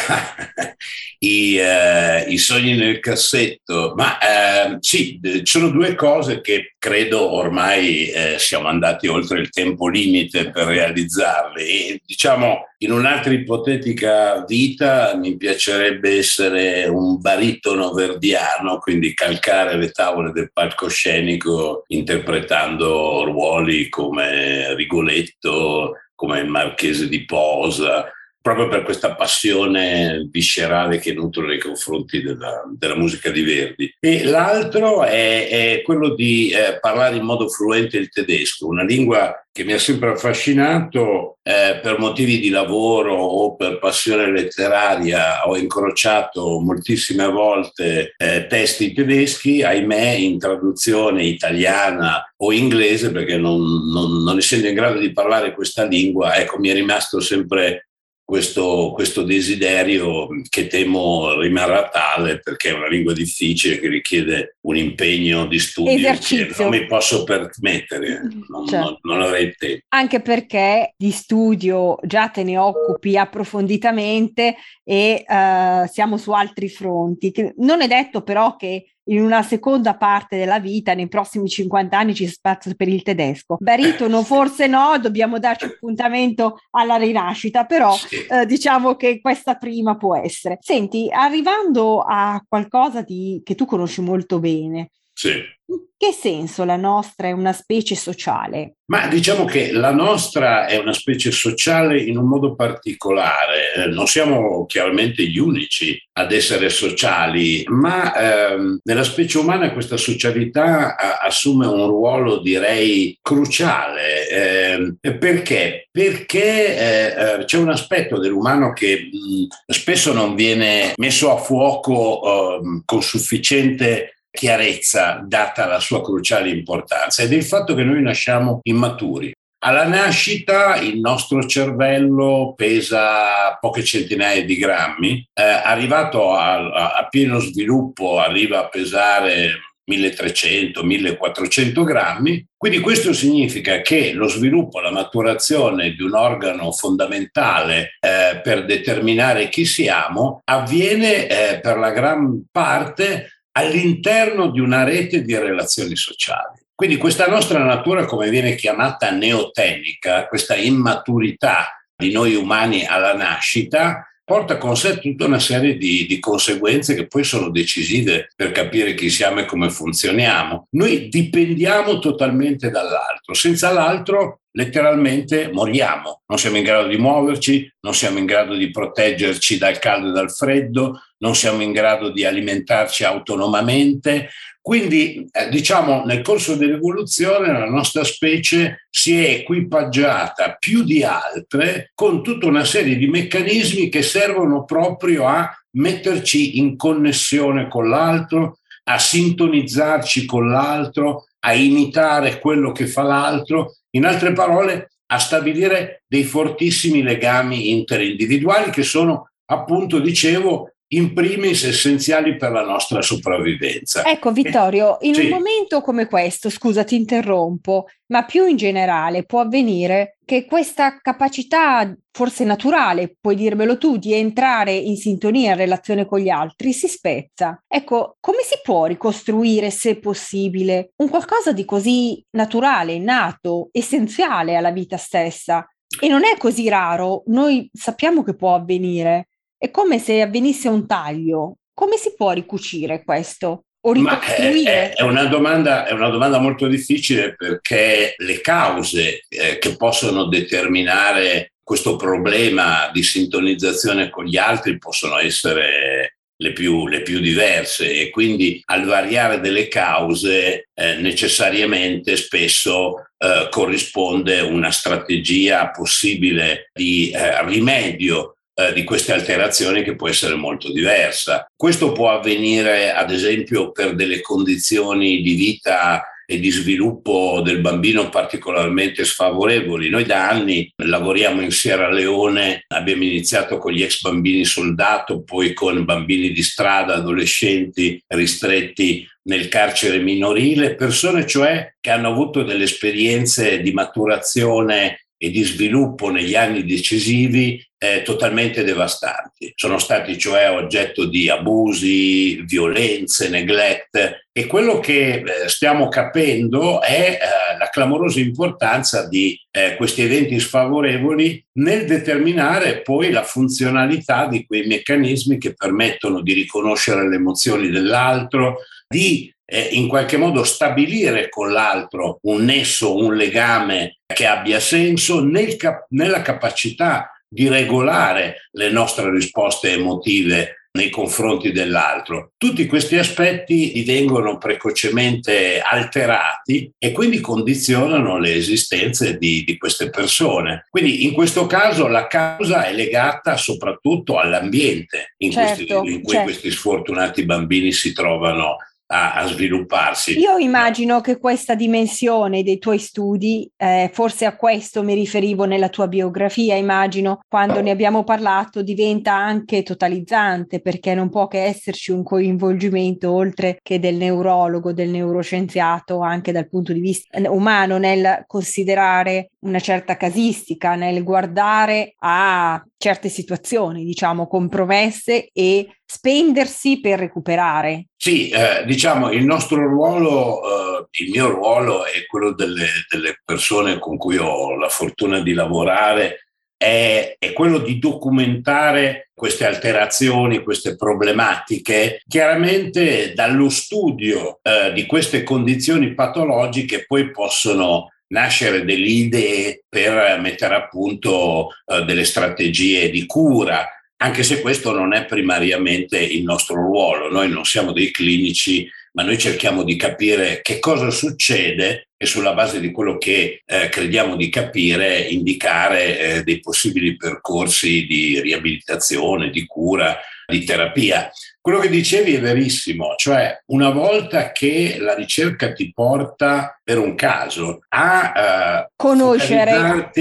I, 1.20 1.58
eh, 1.58 2.26
I, 2.28 2.38
sogni 2.38 2.76
nel 2.76 3.00
cassetto, 3.00 3.94
ma 3.96 4.18
eh, 4.20 4.78
sì, 4.80 5.20
ci 5.22 5.46
sono 5.46 5.70
due 5.70 5.96
cose 5.96 6.42
che 6.42 6.76
credo 6.78 7.32
ormai 7.32 8.10
eh, 8.10 8.36
siamo 8.38 8.68
andati 8.68 9.08
oltre 9.08 9.40
il 9.40 9.50
tempo 9.50 9.88
limite 9.88 10.52
per 10.52 10.68
realizzarle 10.68 11.62
e 11.64 12.02
diciamo 12.06 12.75
in 12.80 12.92
un'altra 12.92 13.32
ipotetica 13.32 14.44
vita 14.46 15.16
mi 15.16 15.38
piacerebbe 15.38 16.18
essere 16.18 16.86
un 16.88 17.20
baritono 17.20 17.92
verdiano, 17.94 18.80
quindi 18.80 19.14
calcare 19.14 19.78
le 19.78 19.92
tavole 19.92 20.32
del 20.32 20.52
palcoscenico 20.52 21.84
interpretando 21.88 23.24
ruoli 23.24 23.88
come 23.88 24.76
Rigoletto, 24.76 25.94
come 26.16 26.40
il 26.40 26.50
Marchese 26.50 27.08
di 27.08 27.24
Posa, 27.26 28.12
proprio 28.46 28.68
per 28.68 28.84
questa 28.84 29.16
passione 29.16 30.30
viscerale 30.30 31.00
che 31.00 31.16
nutro 31.16 31.48
nei 31.48 31.58
confronti 31.58 32.22
della, 32.22 32.62
della 32.78 32.96
musica 32.96 33.32
di 33.32 33.42
Verdi. 33.42 33.96
E 34.00 34.24
l'altro 34.24 35.04
è, 35.04 35.48
è 35.50 35.82
quello 35.82 36.14
di 36.14 36.52
eh, 36.52 36.78
parlare 36.80 37.16
in 37.16 37.24
modo 37.24 37.50
fluente 37.50 37.98
il 37.98 38.10
tedesco, 38.10 38.68
una 38.68 38.84
lingua 38.84 39.44
che 39.52 39.64
mi 39.64 39.74
ha 39.74 39.80
sempre 39.80 40.12
affascinato 40.12 41.40
eh, 41.42 41.80
per 41.82 41.98
motivi 41.98 42.40
di 42.40 42.50
lavoro 42.50 43.16
o 43.16 43.56
per 43.56 43.80
passione 43.80 44.30
letteraria. 44.30 45.48
Ho 45.48 45.58
incrociato 45.58 46.60
moltissime 46.60 47.26
volte 47.26 48.14
eh, 48.16 48.46
testi 48.46 48.94
tedeschi, 48.94 49.64
ahimè 49.64 50.10
in 50.12 50.38
traduzione 50.38 51.24
italiana 51.24 52.32
o 52.38 52.52
inglese, 52.52 53.12
perché 53.12 53.38
non, 53.38 53.90
non, 53.92 54.22
non 54.22 54.38
essendo 54.38 54.68
in 54.68 54.76
grado 54.76 55.00
di 55.00 55.14
parlare 55.14 55.56
questa 55.56 55.84
lingua, 55.84 56.36
ecco, 56.36 56.60
mi 56.60 56.70
è 56.70 56.74
rimasto 56.74 57.20
sempre 57.20 57.88
questo, 58.26 58.92
questo, 58.96 59.22
desiderio 59.22 60.28
che 60.50 60.66
temo 60.66 61.40
rimarrà 61.40 61.90
tale 61.90 62.40
perché 62.40 62.70
è 62.70 62.74
una 62.74 62.88
lingua 62.88 63.14
difficile 63.14 63.80
che 63.80 63.88
richiede 63.88 64.58
un 64.62 64.76
impegno 64.76 65.46
di 65.46 65.60
studio 65.60 66.12
che 66.20 66.50
non 66.58 66.70
mi 66.70 66.88
posso 66.88 67.24
permettere, 67.24 68.22
non, 68.48 68.66
certo. 68.66 69.00
non, 69.04 69.18
non 69.18 69.22
avrei 69.22 69.54
tempo. 69.56 69.86
Anche 69.90 70.22
perché 70.22 70.96
di 70.98 71.12
studio 71.12 71.98
già 72.02 72.30
te 72.30 72.44
ne 72.44 72.58
occupi 72.58 73.16
approfonditamente 73.16 74.56
e 74.84 75.24
uh, 75.28 75.88
siamo 75.88 76.18
su 76.18 76.32
altri 76.32 76.68
fronti. 76.68 77.32
Non 77.58 77.82
è 77.82 77.88
detto 77.88 78.24
però 78.24 78.56
che 78.56 78.95
in 79.06 79.22
una 79.22 79.42
seconda 79.42 79.96
parte 79.96 80.38
della 80.38 80.60
vita, 80.60 80.94
nei 80.94 81.08
prossimi 81.08 81.48
50 81.48 81.98
anni 81.98 82.16
ci 82.16 82.28
spazio 82.28 82.74
per 82.76 82.88
il 82.88 83.04
tedesco. 83.04 83.58
Baritono 83.60 84.24
forse 84.24 84.68
no, 84.68 84.98
dobbiamo 85.00 85.40
darci 85.40 85.66
appuntamento 85.66 86.58
alla 86.72 86.96
rinascita, 86.96 87.66
però 87.66 87.94
sì. 87.94 88.26
eh, 88.26 88.46
diciamo 88.46 88.96
che 88.96 89.20
questa 89.22 89.56
prima 89.56 89.98
può 89.98 90.16
essere. 90.16 90.58
Senti, 90.62 91.10
arrivando 91.12 92.00
a 92.00 92.44
qualcosa 92.48 93.02
di, 93.02 93.42
che 93.44 93.56
tu 93.56 93.66
conosci 93.66 94.02
molto 94.02 94.40
bene, 94.40 94.90
sì. 95.16 95.54
In 95.68 95.80
che 95.98 96.12
senso 96.12 96.64
la 96.64 96.76
nostra 96.76 97.30
è 97.30 97.32
una 97.32 97.54
specie 97.54 97.96
sociale? 97.96 98.76
Ma 98.88 99.08
diciamo 99.08 99.46
che 99.46 99.72
la 99.72 99.92
nostra 99.92 100.68
è 100.68 100.78
una 100.78 100.94
specie 100.94 101.32
sociale 101.32 102.00
in 102.00 102.18
un 102.18 102.28
modo 102.28 102.54
particolare. 102.54 103.74
Eh, 103.76 103.88
non 103.88 104.06
siamo 104.06 104.66
chiaramente 104.68 105.26
gli 105.26 105.40
unici 105.40 106.00
ad 106.14 106.32
essere 106.32 106.70
sociali, 106.70 107.64
ma 107.68 108.14
ehm, 108.14 108.80
nella 108.84 109.04
specie 109.04 109.40
umana 109.40 109.72
questa 109.72 109.98
socialità 109.98 110.96
a- 110.98 111.18
assume 111.24 111.66
un 111.66 111.88
ruolo, 111.88 112.42
direi, 112.42 113.18
cruciale. 113.22 114.28
Eh, 114.30 115.18
perché? 115.18 115.88
Perché 115.90 116.78
eh, 116.78 117.40
eh, 117.40 117.46
c'è 117.46 117.58
un 117.58 117.70
aspetto 117.70 118.20
dell'umano 118.20 118.72
che 118.74 119.10
mh, 119.12 119.74
spesso 119.74 120.14
non 120.14 120.36
viene 120.36 120.94
messo 120.98 121.32
a 121.32 121.38
fuoco 121.38 122.60
ehm, 122.60 122.84
con 122.86 123.02
sufficiente 123.02 124.15
chiarezza 124.36 125.24
data 125.26 125.66
la 125.66 125.80
sua 125.80 126.04
cruciale 126.04 126.50
importanza 126.50 127.24
ed 127.24 127.34
è 127.34 127.36
il 127.36 127.44
fatto 127.44 127.74
che 127.74 127.84
noi 127.84 128.04
nasciamo 128.04 128.60
immaturi. 128.62 129.34
Alla 129.66 129.88
nascita 129.88 130.76
il 130.76 131.00
nostro 131.00 131.44
cervello 131.48 132.54
pesa 132.56 133.58
poche 133.60 133.84
centinaia 133.84 134.46
di 134.46 134.58
grammi, 134.58 135.28
eh, 135.34 135.42
arrivato 135.42 136.34
a, 136.34 136.94
a, 136.94 137.08
pieno 137.08 137.40
sviluppo 137.40 138.20
arriva 138.20 138.60
a 138.60 138.68
pesare 138.68 139.54
1300-1400 139.90 141.84
grammi. 141.84 142.46
Quindi 142.56 142.80
questo 142.80 143.12
significa 143.14 143.82
che 143.82 144.14
lo 144.14 144.28
sviluppo, 144.28 144.80
la 144.82 144.92
maturazione 144.92 145.94
di 145.94 146.04
un 146.04 146.14
organo 146.14 146.72
fondamentale 146.72 147.98
eh, 148.00 148.40
per 148.42 148.66
determinare 148.66 149.50
chi 149.50 149.66
siamo 149.66 150.42
avviene 150.44 151.28
eh, 151.28 151.60
per 151.60 151.78
la 151.78 151.90
gran 151.90 152.46
parte 152.52 153.35
all'interno 153.58 154.50
di 154.50 154.60
una 154.60 154.84
rete 154.84 155.22
di 155.22 155.36
relazioni 155.38 155.96
sociali. 155.96 156.64
Quindi 156.74 156.98
questa 156.98 157.28
nostra 157.28 157.64
natura, 157.64 158.06
come 158.06 158.30
viene 158.30 158.56
chiamata 158.56 159.10
neotenica, 159.12 160.28
questa 160.28 160.56
immaturità 160.56 161.86
di 161.96 162.12
noi 162.12 162.36
umani 162.36 162.86
alla 162.86 163.14
nascita, 163.14 164.06
porta 164.26 164.58
con 164.58 164.76
sé 164.76 165.00
tutta 165.00 165.26
una 165.26 165.40
serie 165.40 165.78
di, 165.78 166.06
di, 166.08 166.20
conseguenze 166.20 166.96
che 166.96 167.08
poi 167.08 167.24
sono 167.24 167.50
decisive 167.50 168.32
per 168.36 168.52
capire 168.52 168.96
chi 168.96 169.10
siamo 169.10 169.40
e 169.40 169.46
come 169.46 169.70
funzioniamo. 169.70 170.68
Noi 170.72 171.08
dipendiamo 171.08 172.00
totalmente 172.00 172.72
dall'altro, 172.72 173.34
senza 173.36 173.72
l'altro 173.72 174.42
letteralmente 174.52 175.52
moriamo, 175.52 176.24
non 176.26 176.40
siamo 176.40 176.58
in 176.58 176.64
grado 176.64 176.88
di 176.88 176.98
muoverci, 176.98 177.72
non 177.82 177.94
siamo 177.94 178.18
in 178.18 178.26
grado 178.26 178.56
di 178.56 178.72
proteggerci 178.72 179.58
dal 179.58 179.80
caldo 179.80 180.10
e 180.10 180.12
dal 180.12 180.32
freddo, 180.32 181.02
non 181.26 181.34
siamo 181.34 181.64
in 181.64 181.72
grado 181.72 182.12
di 182.12 182.24
alimentarci 182.24 183.04
autonomamente. 183.04 184.30
Quindi, 184.62 185.28
eh, 185.32 185.50
diciamo, 185.50 186.06
nel 186.06 186.22
corso 186.22 186.56
dell'evoluzione 186.56 187.52
la 187.52 187.66
nostra 187.66 188.04
specie 188.04 188.86
si 188.90 189.18
è 189.18 189.30
equipaggiata 189.30 190.56
più 190.60 190.84
di 190.84 191.04
altre 191.04 191.92
con 191.96 192.22
tutta 192.22 192.46
una 192.46 192.64
serie 192.64 192.96
di 192.96 193.08
meccanismi 193.08 193.90
che 193.90 194.04
servono 194.04 194.66
proprio 194.66 195.26
a 195.26 195.52
metterci 195.78 196.60
in 196.60 196.78
connessione 196.78 197.68
con 197.68 197.90
l'altro, 197.90 198.60
a 198.84 199.00
sintonizzarci 199.00 200.26
con 200.26 200.50
l'altro, 200.50 201.26
a 201.40 201.54
imitare 201.54 202.40
quello 202.40 202.72
che 202.72 202.86
fa 202.86 203.02
l'altro, 203.02 203.78
in 203.92 204.06
altre 204.06 204.32
parole 204.34 204.92
a 205.08 205.20
stabilire 205.20 206.04
dei 206.08 206.24
fortissimi 206.24 207.04
legami 207.04 207.70
interindividuali 207.72 208.72
che 208.72 208.84
sono 208.84 209.30
appunto, 209.46 210.00
dicevo, 210.00 210.75
in 210.96 211.14
primis 211.14 211.64
essenziali 211.64 212.36
per 212.38 212.52
la 212.52 212.64
nostra 212.64 213.02
sopravvivenza. 213.02 214.04
Ecco 214.04 214.32
Vittorio, 214.32 214.98
in 215.02 215.14
sì. 215.14 215.26
un 215.26 215.30
momento 215.30 215.82
come 215.82 216.08
questo, 216.08 216.50
scusa 216.50 216.84
ti 216.84 216.96
interrompo, 216.96 217.86
ma 218.08 218.24
più 218.24 218.46
in 218.46 218.56
generale 218.56 219.24
può 219.24 219.42
avvenire 219.42 220.18
che 220.26 220.46
questa 220.46 221.00
capacità, 221.02 221.94
forse 222.12 222.44
naturale, 222.44 223.16
puoi 223.20 223.36
dirmelo 223.36 223.78
tu, 223.78 223.98
di 223.98 224.14
entrare 224.14 224.74
in 224.74 224.98
sintonia 224.98 225.52
in 225.52 225.58
relazione 225.58 226.06
con 226.06 226.20
gli 226.20 226.30
altri 226.30 226.74
si 226.74 226.88
spezza. 226.88 227.62
Ecco, 227.68 228.18
come 228.20 228.40
si 228.42 228.60
può 228.64 228.86
ricostruire, 228.86 229.70
se 229.70 230.00
possibile, 230.00 230.92
un 230.98 231.10
qualcosa 231.10 231.52
di 231.52 231.66
così 231.66 232.24
naturale, 232.32 232.98
nato, 233.00 233.70
essenziale 233.72 234.56
alla 234.56 234.72
vita 234.72 234.98
stessa? 234.98 235.68
E 236.02 236.08
non 236.08 236.26
è 236.26 236.36
così 236.38 236.68
raro, 236.68 237.24
noi 237.28 237.70
sappiamo 237.72 238.24
che 238.24 238.36
può 238.36 238.56
avvenire. 238.56 239.28
È 239.66 239.72
come 239.72 239.98
se 239.98 240.22
avvenisse 240.22 240.68
un 240.68 240.86
taglio. 240.86 241.56
Come 241.74 241.98
si 241.98 242.14
può 242.16 242.34
ricucire 242.34 243.04
questo? 243.04 243.64
O 243.88 243.94
ricostruire? 243.94 244.92
È, 244.92 244.98
è, 244.98 245.02
una 245.02 245.26
domanda, 245.26 245.88
è, 245.88 245.92
una 245.92 246.10
domanda, 246.10 246.38
molto 246.38 246.68
difficile 246.68 247.36
perché 247.36 248.14
le 248.16 248.42
cause 248.42 249.26
eh, 249.28 249.58
che 249.58 249.76
possono 249.76 250.26
determinare 250.26 251.54
questo 251.64 251.96
problema 251.96 252.92
di 252.94 253.02
sintonizzazione 253.02 254.12
con 254.12 254.26
gli 254.26 254.38
altri 254.38 254.78
possono 254.78 255.18
essere 255.18 256.18
le 256.38 256.54
più, 256.54 256.86
le 256.86 257.02
più 257.02 257.20
diverse 257.20 257.92
e 257.92 258.12
quindi 258.12 258.62
al 258.66 258.86
variare 258.86 259.40
delle 259.40 259.68
cause 259.68 260.68
eh, 260.76 260.96
necessariamente 260.98 262.18
spesso 262.18 263.08
eh, 263.18 263.48
corrisponde 263.50 264.42
una 264.42 264.70
strategia 264.70 265.72
possibile 265.72 266.70
di 266.72 267.10
eh, 267.10 267.44
rimedio 267.46 268.35
eh, 268.56 268.74
di 268.74 268.84
queste 268.84 269.14
alterazioni 269.14 269.84
che 269.84 269.96
può 269.96 270.08
essere 270.08 270.36
molto 270.36 270.72
diversa. 270.72 271.46
Questo 271.56 271.92
può 271.92 272.10
avvenire 272.12 272.92
ad 272.94 273.12
esempio 273.12 273.72
per 273.72 273.94
delle 273.96 274.22
condizioni 274.22 275.22
di 275.22 275.34
vita 275.34 276.04
e 276.26 276.40
di 276.40 276.50
sviluppo 276.50 277.42
del 277.44 277.60
bambino 277.60 278.10
particolarmente 278.10 279.06
sfavorevoli. 279.06 279.90
Noi 279.90 280.06
da 280.06 280.30
anni 280.30 280.72
lavoriamo 280.78 281.42
in 281.42 281.52
Sierra 281.52 281.92
Leone, 281.92 282.64
abbiamo 282.68 283.04
iniziato 283.04 283.58
con 283.58 283.72
gli 283.72 283.84
ex 283.84 284.02
bambini 284.02 284.44
soldato, 284.44 285.22
poi 285.22 285.54
con 285.54 285.86
bambini 285.86 286.32
di 286.32 286.42
strada, 286.42 286.96
adolescenti 286.96 288.02
ristretti 288.08 289.08
nel 289.24 289.48
carcere 289.48 290.00
minorile, 290.00 290.76
persone 290.76 291.28
cioè 291.28 291.76
che 291.80 291.92
hanno 291.92 292.10
avuto 292.10 292.44
delle 292.44 292.64
esperienze 292.64 293.62
di 293.62 293.72
maturazione 293.72 295.05
e 295.18 295.30
di 295.30 295.44
sviluppo 295.44 296.10
negli 296.10 296.36
anni 296.36 296.66
decisivi 296.66 297.64
eh, 297.78 298.02
totalmente 298.04 298.64
devastanti. 298.64 299.54
Sono 299.56 299.78
stati 299.78 300.18
cioè 300.18 300.50
oggetto 300.50 301.06
di 301.06 301.30
abusi, 301.30 302.42
violenze, 302.44 303.30
neglect 303.30 304.24
e 304.32 304.48
quello 304.48 304.80
che 304.80 305.16
eh, 305.16 305.48
stiamo 305.48 305.88
capendo 305.88 306.82
è 306.82 307.18
eh, 307.22 307.58
la 307.58 307.70
clamorosa 307.70 308.20
importanza 308.20 309.08
di 309.08 309.40
eh, 309.52 309.76
questi 309.76 310.02
eventi 310.02 310.40
sfavorevoli 310.40 311.44
nel 311.54 311.86
determinare 311.86 312.82
poi 312.82 313.12
la 313.12 313.24
funzionalità 313.24 314.28
di 314.28 314.46
quei 314.46 314.66
meccanismi 314.66 315.38
che 315.38 315.54
permettono 315.54 316.22
di 316.22 316.34
riconoscere 316.34 317.08
le 317.08 317.16
emozioni 317.16 317.70
dell'altro, 317.70 318.58
di 318.88 319.34
eh, 319.46 319.70
in 319.72 319.88
qualche 319.88 320.18
modo 320.18 320.44
stabilire 320.44 321.30
con 321.30 321.52
l'altro 321.52 322.20
un 322.24 322.44
nesso, 322.46 322.96
un 322.96 323.16
legame 323.16 324.00
che 324.06 324.26
abbia 324.26 324.60
senso 324.60 325.24
nel 325.24 325.56
cap- 325.56 325.86
nella 325.90 326.22
capacità 326.22 327.12
di 327.28 327.48
regolare 327.48 328.48
le 328.52 328.70
nostre 328.70 329.10
risposte 329.12 329.72
emotive 329.72 330.66
nei 330.76 330.90
confronti 330.90 331.52
dell'altro. 331.52 332.32
Tutti 332.38 332.66
questi 332.66 332.98
aspetti 332.98 333.72
divengono 333.74 334.38
precocemente 334.38 335.60
alterati 335.62 336.72
e 336.78 336.92
quindi 336.92 337.22
condizionano 337.22 338.20
le 338.20 338.36
esistenze 338.36 339.18
di, 339.18 339.44
di, 339.46 339.58
queste 339.58 339.90
persone. 339.90 340.68
Quindi 340.70 341.06
in 341.06 341.14
questo 341.14 341.46
caso 341.46 341.88
la 341.88 342.08
causa 342.08 342.66
è 342.66 342.74
legata 342.74 343.38
soprattutto 343.38 344.18
all'ambiente 344.18 345.16
in, 345.18 345.32
certo, 345.32 345.80
questi, 345.80 345.94
in 345.94 346.02
cui 346.02 346.14
certo. 346.14 346.26
questi 346.26 346.52
sfortunati 346.52 347.26
bambini 347.26 347.72
si 347.72 347.94
trovano 347.94 348.58
a, 348.88 349.14
a, 349.14 349.28
svilupparsi. 349.28 350.20
Io 350.20 350.38
immagino 350.38 351.02
che 351.02 351.18
questa 351.18 351.56
dimensione 351.56 352.44
dei 352.44 352.60
tuoi 352.60 352.78
studi, 352.78 353.50
eh, 353.58 353.90
forse 353.94 354.26
a 354.26 354.36
questo 354.36 354.84
mi 354.84 354.94
riferivo 354.94 355.46
nella 355.46 355.70
tua 355.70 355.88
biografia, 355.88 356.56
immagino, 356.56 357.20
quando 357.28 357.62
ne 357.62 357.72
abbiamo 357.72 358.04
parlato, 358.04 358.62
diventa 358.62 359.14
anche 359.14 359.64
totalizzante 359.64 360.62
perché 360.62 360.94
non 360.94 361.10
può 361.10 361.28
che 361.28 361.44
esserci 361.44 361.92
un 361.92 362.04
coinvolgimento 362.04 363.12
oltre 363.12 363.60
che 363.62 363.80
del 363.80 363.96
neurologo, 363.96 364.74
del 364.74 364.90
neuroscienziato, 364.90 366.02
anche 366.02 366.32
dal 366.32 366.48
punto 366.48 366.74
di 366.74 366.80
vista 366.80 367.18
umano 367.30 367.78
nel 367.78 368.24
considerare 368.28 369.32
una 369.40 369.60
certa 369.60 369.98
casistica, 369.98 370.76
nel 370.76 371.04
guardare 371.04 371.96
a 372.00 372.64
certe 372.78 373.10
situazioni, 373.10 373.84
diciamo, 373.84 374.28
compromesse 374.28 375.30
e 375.34 375.68
spendersi 375.86 376.80
per 376.80 377.00
recuperare. 377.00 377.88
Sì, 377.96 378.30
eh, 378.30 378.64
diciamo, 378.66 379.12
il 379.12 379.26
nostro 379.26 379.66
ruolo, 379.68 380.42
eh, 380.42 380.88
il 381.04 381.12
mio 381.12 381.30
ruolo 381.30 381.86
è 381.86 382.06
quello 382.06 382.34
delle, 382.34 382.68
delle, 382.90 383.20
persone 383.24 383.80
con 383.80 383.98
cui 383.98 384.18
ho 384.18 384.56
la 384.58 384.70
fortuna 384.70 385.22
di 385.22 385.34
lavorare, 385.34 386.28
è, 386.58 387.16
è 387.18 387.34
quello 387.34 387.60
di 387.60 387.80
documentare 387.80 389.10
queste 389.14 389.46
alterazioni, 389.46 390.44
queste 390.44 390.76
problematiche, 390.76 392.02
chiaramente 392.08 393.14
dallo 393.14 393.50
studio 393.50 394.40
eh, 394.42 394.72
di 394.74 394.86
queste 394.86 395.24
condizioni 395.24 395.94
patologiche 395.94 396.86
poi 396.86 397.12
possono 397.12 397.90
nascere 398.16 398.64
delle 398.64 398.88
idee 398.88 399.66
per 399.68 400.20
mettere 400.22 400.56
a 400.56 400.68
punto 400.68 401.50
eh, 401.66 401.84
delle 401.84 402.06
strategie 402.06 402.90
di 402.90 403.06
cura, 403.06 403.68
anche 403.98 404.24
se 404.24 404.40
questo 404.40 404.72
non 404.72 404.94
è 404.94 405.06
primariamente 405.06 406.00
il 406.00 406.24
nostro 406.24 406.56
ruolo. 406.56 407.12
Noi 407.12 407.30
non 407.30 407.44
siamo 407.44 407.74
dei 407.74 407.92
clinici, 407.92 408.70
ma 408.94 409.04
noi 409.04 409.18
cerchiamo 409.18 409.64
di 409.64 409.76
capire 409.76 410.40
che 410.42 410.60
cosa 410.60 410.90
succede 410.90 411.90
e 411.98 412.06
sulla 412.06 412.34
base 412.34 412.62
di 412.62 412.72
quello 412.72 412.98
che 412.98 413.42
eh, 413.46 413.70
crediamo 413.70 414.16
di 414.16 414.30
capire 414.30 415.00
indicare 415.00 416.00
eh, 416.00 416.24
dei 416.24 416.40
possibili 416.40 416.96
percorsi 416.96 417.86
di 417.86 418.22
riabilitazione, 418.22 419.30
di 419.30 419.46
cura, 419.46 419.98
di 420.26 420.44
terapia. 420.46 421.12
Quello 421.46 421.60
che 421.60 421.70
dicevi 421.70 422.16
è 422.16 422.20
verissimo, 422.20 422.96
cioè 422.98 423.40
una 423.52 423.70
volta 423.70 424.32
che 424.32 424.78
la 424.80 424.96
ricerca 424.96 425.54
ti 425.54 425.72
porta 425.72 426.60
per 426.64 426.80
un 426.80 426.96
caso 426.96 427.60
a 427.70 428.64
uh, 428.66 428.72
conoscere 428.76 429.92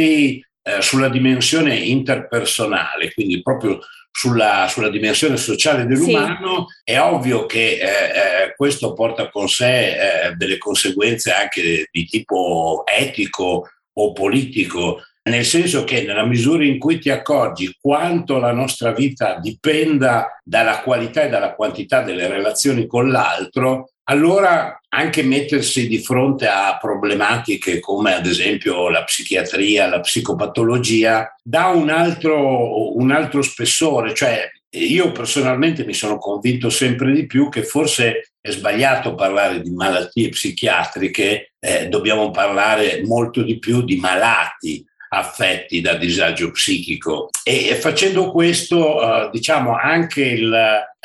uh, 0.63 0.81
sulla 0.81 1.11
dimensione 1.11 1.77
interpersonale, 1.77 3.13
quindi 3.13 3.43
proprio 3.43 3.79
sulla, 4.11 4.69
sulla 4.71 4.89
dimensione 4.89 5.37
sociale 5.37 5.85
dell'umano, 5.85 6.67
sì. 6.67 6.93
è 6.93 6.99
ovvio 6.99 7.45
che 7.45 7.73
eh, 7.73 7.83
eh, 7.83 8.55
questo 8.57 8.95
porta 8.95 9.29
con 9.29 9.47
sé 9.47 9.89
eh, 10.29 10.33
delle 10.37 10.57
conseguenze 10.57 11.31
anche 11.31 11.89
di 11.91 12.07
tipo 12.07 12.85
etico 12.87 13.69
o 13.93 14.13
politico 14.15 15.03
nel 15.31 15.45
senso 15.45 15.85
che 15.85 16.03
nella 16.03 16.27
misura 16.27 16.65
in 16.65 16.79
cui 16.79 16.99
ti 16.99 17.09
accorgi 17.09 17.77
quanto 17.81 18.39
la 18.39 18.53
nostra 18.53 18.93
vita 18.93 19.39
dipenda 19.41 20.39
dalla 20.45 20.81
qualità 20.81 21.23
e 21.23 21.29
dalla 21.31 21.55
quantità 21.55 22.03
delle 22.03 22.29
relazioni 22.29 22.87
con 22.87 23.11
l'altro, 23.11 23.89
allora 24.05 24.79
anche 24.89 25.23
mettersi 25.23 25.89
di 25.89 25.99
fronte 25.99 26.47
a 26.47 26.77
problematiche 26.79 27.81
come 27.81 28.15
ad 28.15 28.27
esempio 28.27 28.91
la 28.91 29.03
psichiatria, 29.03 29.89
la 29.89 30.01
psicopatologia, 30.01 31.35
dà 31.43 31.69
un 31.69 31.89
altro, 31.89 32.95
un 32.99 33.11
altro 33.11 33.41
spessore, 33.41 34.13
cioè 34.15 34.47
io 34.75 35.11
personalmente 35.13 35.87
mi 35.87 35.95
sono 35.95 36.19
convinto 36.19 36.69
sempre 36.69 37.13
di 37.13 37.27
più 37.27 37.49
che 37.49 37.63
forse 37.63 38.33
è 38.41 38.51
sbagliato 38.51 39.15
parlare 39.15 39.63
di 39.63 39.71
malattie 39.71 40.29
psichiatriche, 40.29 41.55
eh, 41.59 41.89
dobbiamo 41.89 42.31
parlare 42.31 43.03
molto 43.05 43.43
di 43.43 43.59
più 43.59 43.83
di 43.83 43.97
malati 43.97 44.85
affetti 45.17 45.81
da 45.81 45.95
disagio 45.95 46.51
psichico. 46.51 47.29
E 47.43 47.75
facendo 47.81 48.31
questo 48.31 48.97
uh, 48.97 49.31
diciamo 49.31 49.77
anche 49.77 50.23
il 50.23 50.49